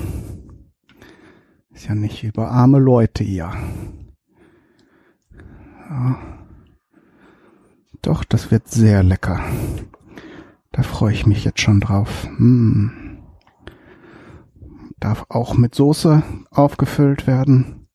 Ist 1.70 1.86
ja 1.86 1.94
nicht 1.94 2.24
über 2.24 2.50
arme 2.50 2.78
Leute 2.78 3.24
hier. 3.24 3.52
Ja. 5.90 6.18
Doch, 8.00 8.24
das 8.24 8.50
wird 8.50 8.68
sehr 8.68 9.02
lecker. 9.02 9.40
Da 10.72 10.82
freue 10.82 11.12
ich 11.12 11.26
mich 11.26 11.44
jetzt 11.44 11.60
schon 11.60 11.80
drauf. 11.80 12.26
Mmh 12.38 13.03
darf 15.04 15.26
auch 15.28 15.54
mit 15.58 15.74
Soße 15.74 16.22
aufgefüllt 16.50 17.26
werden. 17.26 17.88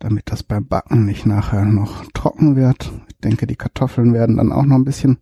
damit 0.00 0.32
das 0.32 0.42
beim 0.42 0.66
Backen 0.66 1.06
nicht 1.06 1.26
nachher 1.26 1.64
noch 1.64 2.04
trocken 2.12 2.56
wird. 2.56 2.90
Ich 3.06 3.18
denke, 3.18 3.46
die 3.46 3.54
Kartoffeln 3.54 4.12
werden 4.12 4.38
dann 4.38 4.50
auch 4.50 4.64
noch 4.64 4.74
ein 4.74 4.84
bisschen 4.84 5.18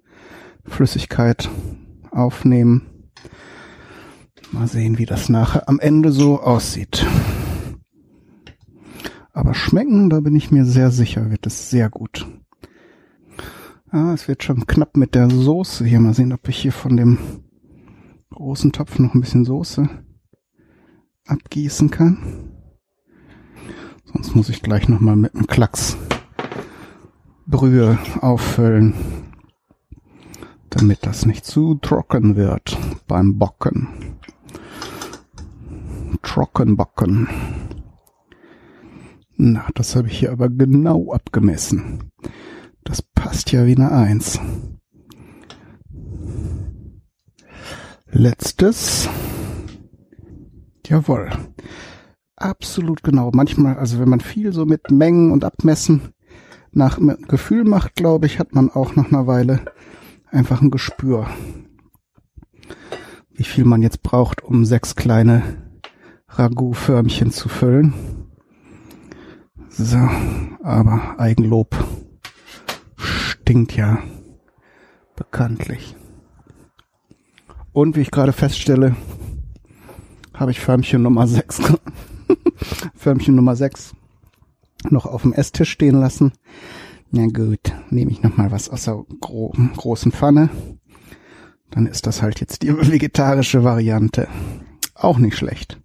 Flüssigkeit 0.65 1.51
aufnehmen. 2.11 3.11
Mal 4.53 4.67
sehen, 4.67 4.97
wie 4.97 5.05
das 5.05 5.29
nachher 5.29 5.69
am 5.69 5.79
Ende 5.79 6.11
so 6.11 6.41
aussieht. 6.41 7.05
Aber 9.35 9.53
schmecken, 9.53 10.09
da 10.09 10.21
bin 10.21 10.35
ich 10.35 10.51
mir 10.51 10.65
sehr 10.65 10.91
sicher, 10.91 11.31
wird 11.31 11.47
es 11.47 11.69
sehr 11.69 11.91
gut. 11.91 12.27
Ah, 13.91 14.15
es 14.15 14.27
wird 14.27 14.43
schon 14.43 14.67
knapp 14.67 14.97
mit 14.97 15.15
der 15.15 15.29
Soße 15.29 15.85
hier. 15.85 16.01
Mal 16.01 16.15
sehen, 16.15 16.33
ob 16.33 16.49
ich 16.49 16.57
hier 16.57 16.73
von 16.73 16.97
dem 16.97 17.19
großen 18.31 18.73
Topf 18.73 18.99
noch 18.99 19.13
ein 19.13 19.21
bisschen 19.21 19.45
Soße 19.45 19.91
abgießen 21.31 21.91
kann. 21.91 22.19
Sonst 24.13 24.35
muss 24.35 24.49
ich 24.49 24.63
gleich 24.63 24.89
nochmal 24.89 25.17
mit 25.17 25.35
einem 25.35 25.47
Klacks 25.47 25.97
Brühe 27.47 27.99
auffüllen, 28.21 28.95
damit 30.69 31.07
das 31.07 31.27
nicht 31.27 31.45
zu 31.45 31.75
trocken 31.77 32.37
wird 32.37 32.77
beim 33.07 33.39
Bocken. 33.39 33.89
Trockenbocken. 36.23 37.29
Na, 39.37 39.67
das 39.75 39.97
habe 39.97 40.09
ich 40.09 40.19
hier 40.19 40.33
aber 40.33 40.49
genau 40.49 41.13
abgemessen. 41.13 42.11
Das 42.85 43.03
passt 43.03 43.53
ja 43.53 43.67
wie 43.67 43.77
eine 43.77 43.91
Eins. 43.91 44.39
Letztes. 48.13 49.09
Jawohl. 50.91 51.31
Absolut 52.35 53.05
genau. 53.05 53.31
Manchmal, 53.33 53.77
also 53.77 54.01
wenn 54.01 54.09
man 54.09 54.19
viel 54.19 54.53
so 54.53 54.67
mit 54.67 54.91
Mengen 54.91 55.31
und 55.31 55.45
Abmessen 55.45 56.13
nach 56.73 56.99
Gefühl 57.29 57.63
macht, 57.63 57.95
glaube 57.95 58.27
ich, 58.27 58.41
hat 58.41 58.55
man 58.57 58.71
auch 58.71 58.97
nach 58.97 59.07
einer 59.07 59.29
Weile 59.29 59.61
einfach 60.33 60.61
ein 60.61 60.73
Gespür, 60.73 61.29
wie 63.31 63.45
viel 63.45 63.65
man 63.65 63.83
jetzt 63.83 64.03
braucht, 64.03 64.43
um 64.43 64.65
sechs 64.65 64.97
kleine 64.97 65.43
Ragout-Förmchen 66.29 67.31
zu 67.31 67.49
füllen. 67.49 67.95
So, 69.69 70.09
aber 70.65 71.15
Eigenlob 71.19 71.77
stinkt 72.97 73.77
ja 73.77 73.99
bekanntlich. 75.15 75.95
Und 77.73 77.95
wie 77.95 78.01
ich 78.01 78.11
gerade 78.11 78.33
feststelle, 78.33 78.97
habe 80.41 80.53
ich 80.53 80.61
Förmchen 80.61 81.03
Nummer 81.03 81.29
6, 81.29 81.61
Förmchen 82.97 83.35
Nummer 83.35 83.55
6 83.57 83.93
noch 84.89 85.05
auf 85.05 85.21
dem 85.23 85.35
Esstisch 85.35 85.71
stehen 85.71 86.01
lassen. 86.01 86.33
Na 87.11 87.27
gut, 87.27 87.61
nehme 87.91 88.11
ich 88.11 88.23
nochmal 88.23 88.51
was 88.51 88.71
aus 88.71 88.85
der 88.85 89.05
gro 89.21 89.53
großen 89.77 90.13
Pfanne. 90.13 90.49
Dann 91.71 91.87
ist 91.87 92.07
das 92.07 92.23
halt 92.23 92.41
jetzt 92.41 92.63
die 92.63 92.75
vegetarische 92.91 93.65
Variante. 93.65 94.29
Auch 94.95 95.19
nicht 95.19 95.37
schlecht. 95.37 95.79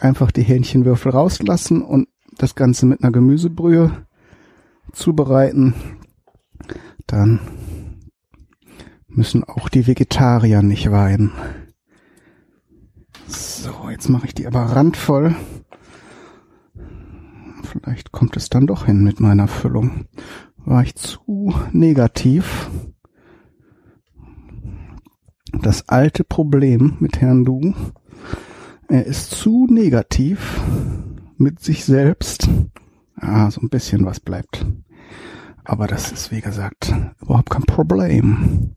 Einfach 0.00 0.30
die 0.30 0.42
Hähnchenwürfel 0.42 1.12
rauslassen 1.12 1.82
und 1.82 2.08
das 2.38 2.54
Ganze 2.54 2.86
mit 2.86 3.02
einer 3.02 3.12
Gemüsebrühe 3.12 4.06
zubereiten, 4.92 5.74
dann 7.06 7.40
müssen 9.08 9.44
auch 9.44 9.68
die 9.68 9.86
Vegetarier 9.86 10.62
nicht 10.62 10.90
weinen. 10.90 11.32
So, 13.28 13.90
jetzt 13.90 14.08
mache 14.08 14.26
ich 14.26 14.34
die 14.34 14.46
aber 14.46 14.60
randvoll. 14.60 15.34
Vielleicht 17.64 18.12
kommt 18.12 18.36
es 18.36 18.48
dann 18.48 18.66
doch 18.66 18.86
hin 18.86 19.02
mit 19.02 19.20
meiner 19.20 19.48
Füllung. 19.48 20.06
War 20.64 20.82
ich 20.82 20.94
zu 20.94 21.54
negativ? 21.72 22.70
Das 25.52 25.88
alte 25.88 26.24
Problem 26.24 26.96
mit 27.00 27.20
Herrn 27.20 27.44
Du. 27.44 27.74
Er 28.88 29.06
ist 29.06 29.30
zu 29.30 29.66
negativ 29.68 30.60
mit 31.38 31.60
sich 31.60 31.84
selbst. 31.84 32.48
Ah, 33.16 33.50
so 33.50 33.60
ein 33.60 33.68
bisschen 33.68 34.04
was 34.04 34.20
bleibt. 34.20 34.66
Aber 35.64 35.86
das 35.86 36.12
ist, 36.12 36.30
wie 36.30 36.40
gesagt, 36.40 36.94
überhaupt 37.20 37.50
kein 37.50 37.64
Problem. 37.64 38.76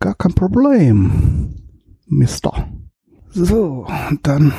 Gar 0.00 0.14
kein 0.14 0.34
Problem. 0.34 1.54
Mister. 2.06 2.68
So, 3.30 3.86
dann 4.22 4.54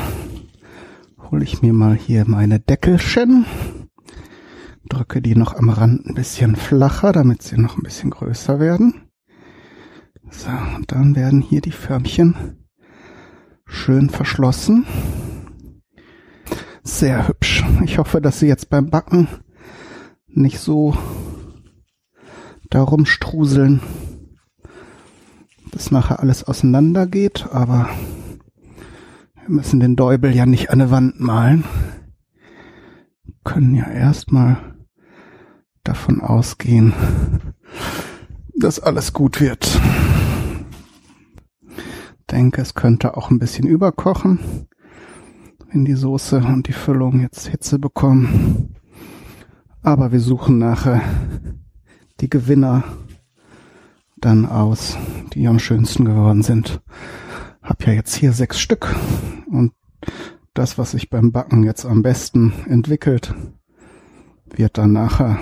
hole 1.32 1.43
ich 1.43 1.61
mir 1.61 1.74
mal 1.74 1.95
hier 1.95 2.26
meine 2.28 2.59
Deckelchen. 2.59 3.45
Drücke 4.88 5.22
die 5.22 5.36
noch 5.36 5.55
am 5.55 5.70
Rand 5.70 6.05
ein 6.05 6.13
bisschen 6.13 6.55
flacher, 6.55 7.11
damit 7.11 7.41
sie 7.41 7.57
noch 7.57 7.78
ein 7.78 7.84
bisschen 7.84 8.11
größer 8.11 8.59
werden. 8.59 9.09
So, 10.30 10.49
und 10.76 10.91
dann 10.91 11.15
werden 11.15 11.41
hier 11.41 11.61
die 11.61 11.72
Förmchen 11.72 12.57
schön 13.65 14.09
verschlossen. 14.09 14.86
Sehr 16.84 17.28
hübsch. 17.28 17.65
Ich 17.84 17.97
hoffe, 17.97 18.22
dass 18.22 18.39
sie 18.39 18.47
jetzt 18.47 18.70
beim 18.70 18.91
Backen 18.91 19.28
nicht 20.28 20.59
so 20.59 20.95
darum 22.70 23.07
struseln, 23.07 23.82
dass 25.72 25.89
nachher 25.89 26.20
alles 26.20 26.43
auseinander 26.43 27.07
geht, 27.07 27.47
aber 27.51 27.89
wir 29.50 29.56
müssen 29.56 29.80
den 29.80 29.95
Däubel 29.95 30.36
ja 30.36 30.45
nicht 30.45 30.70
an 30.70 30.80
eine 30.80 30.91
Wand 30.91 31.20
malen. 31.20 31.64
Wir 33.24 33.34
können 33.43 33.74
ja 33.74 33.89
erstmal 33.89 34.58
davon 35.84 36.22
ausgehen, 36.22 36.93
dass 38.56 38.80
alles 38.80 39.12
gut 39.12 39.41
wird. 39.41 39.82
Denke, 42.30 42.62
es 42.62 42.76
könnte 42.76 43.18
auch 43.18 43.32
ein 43.32 43.39
bisschen 43.39 43.66
überkochen 43.66 44.68
wenn 45.72 45.86
die 45.86 45.93
Soße 45.93 46.38
und 46.38 46.68
die 46.68 46.74
Füllung 46.74 47.22
jetzt 47.22 47.47
Hitze 47.47 47.78
bekommen. 47.78 48.76
Aber 49.84 50.12
wir 50.12 50.20
suchen 50.20 50.58
nachher 50.58 51.02
die 52.22 52.30
Gewinner 52.30 52.84
dann 54.18 54.45
aus, 54.47 54.97
die 55.34 55.47
am 55.47 55.60
schönsten 55.60 56.06
geworden 56.06 56.41
sind. 56.41 56.82
Hab 57.62 57.86
ja 57.86 57.93
jetzt 57.93 58.16
hier 58.16 58.34
sechs 58.34 58.60
Stück 58.60 58.95
und 59.50 59.74
das, 60.54 60.78
was 60.78 60.91
sich 60.91 61.10
beim 61.10 61.32
Backen 61.32 61.64
jetzt 61.64 61.86
am 61.86 62.02
besten 62.02 62.54
entwickelt, 62.68 63.34
wird 64.56 64.78
dann 64.78 64.93
nachher 64.93 65.39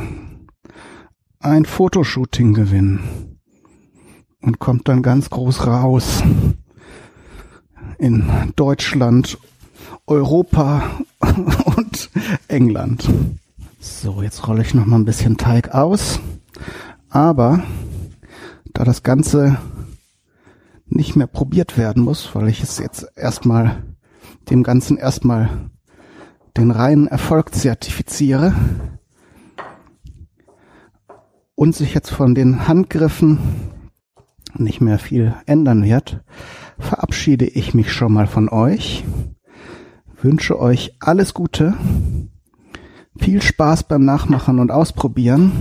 ein 1.39 1.65
Fotoshooting 1.65 2.53
gewinnen 2.53 3.39
und 4.41 4.59
kommt 4.59 4.87
dann 4.87 5.01
ganz 5.01 5.29
groß 5.29 5.65
raus 5.65 6.23
in 7.97 8.29
Deutschland 8.55 9.37
Europa 10.05 10.83
und 11.77 12.09
England. 12.47 13.09
So, 13.79 14.21
jetzt 14.21 14.47
rolle 14.47 14.61
ich 14.61 14.73
noch 14.73 14.85
mal 14.85 14.97
ein 14.97 15.05
bisschen 15.05 15.37
Teig 15.37 15.73
aus. 15.73 16.19
Aber 17.09 17.63
da 18.73 18.83
das 18.83 19.03
Ganze 19.03 19.57
nicht 20.87 21.15
mehr 21.15 21.27
probiert 21.27 21.77
werden 21.77 22.03
muss, 22.03 22.33
weil 22.33 22.47
ich 22.47 22.61
es 22.63 22.79
jetzt 22.79 23.07
erstmal 23.15 23.83
dem 24.49 24.63
Ganzen 24.63 24.97
erstmal 24.97 25.49
den 26.55 26.71
reinen 26.71 27.07
Erfolg 27.07 27.53
zertifiziere 27.53 28.53
und 31.55 31.75
sich 31.75 31.93
jetzt 31.93 32.09
von 32.09 32.35
den 32.35 32.67
Handgriffen 32.67 33.39
nicht 34.55 34.81
mehr 34.81 34.99
viel 34.99 35.35
ändern 35.45 35.83
wird, 35.83 36.23
verabschiede 36.79 37.45
ich 37.45 37.73
mich 37.73 37.91
schon 37.91 38.13
mal 38.13 38.27
von 38.27 38.49
euch 38.49 39.03
wünsche 40.21 40.59
euch 40.59 40.95
alles 40.99 41.33
Gute, 41.33 41.75
viel 43.17 43.41
Spaß 43.41 43.83
beim 43.83 44.03
Nachmachen 44.03 44.59
und 44.59 44.71
Ausprobieren 44.71 45.51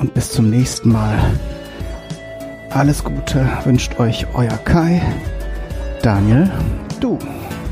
und 0.00 0.14
bis 0.14 0.32
zum 0.32 0.50
nächsten 0.50 0.92
Mal. 0.92 1.18
Alles 2.70 3.04
Gute 3.04 3.46
wünscht 3.64 3.98
euch 3.98 4.26
euer 4.34 4.56
Kai, 4.64 5.02
Daniel, 6.02 6.50
度。 7.04 7.63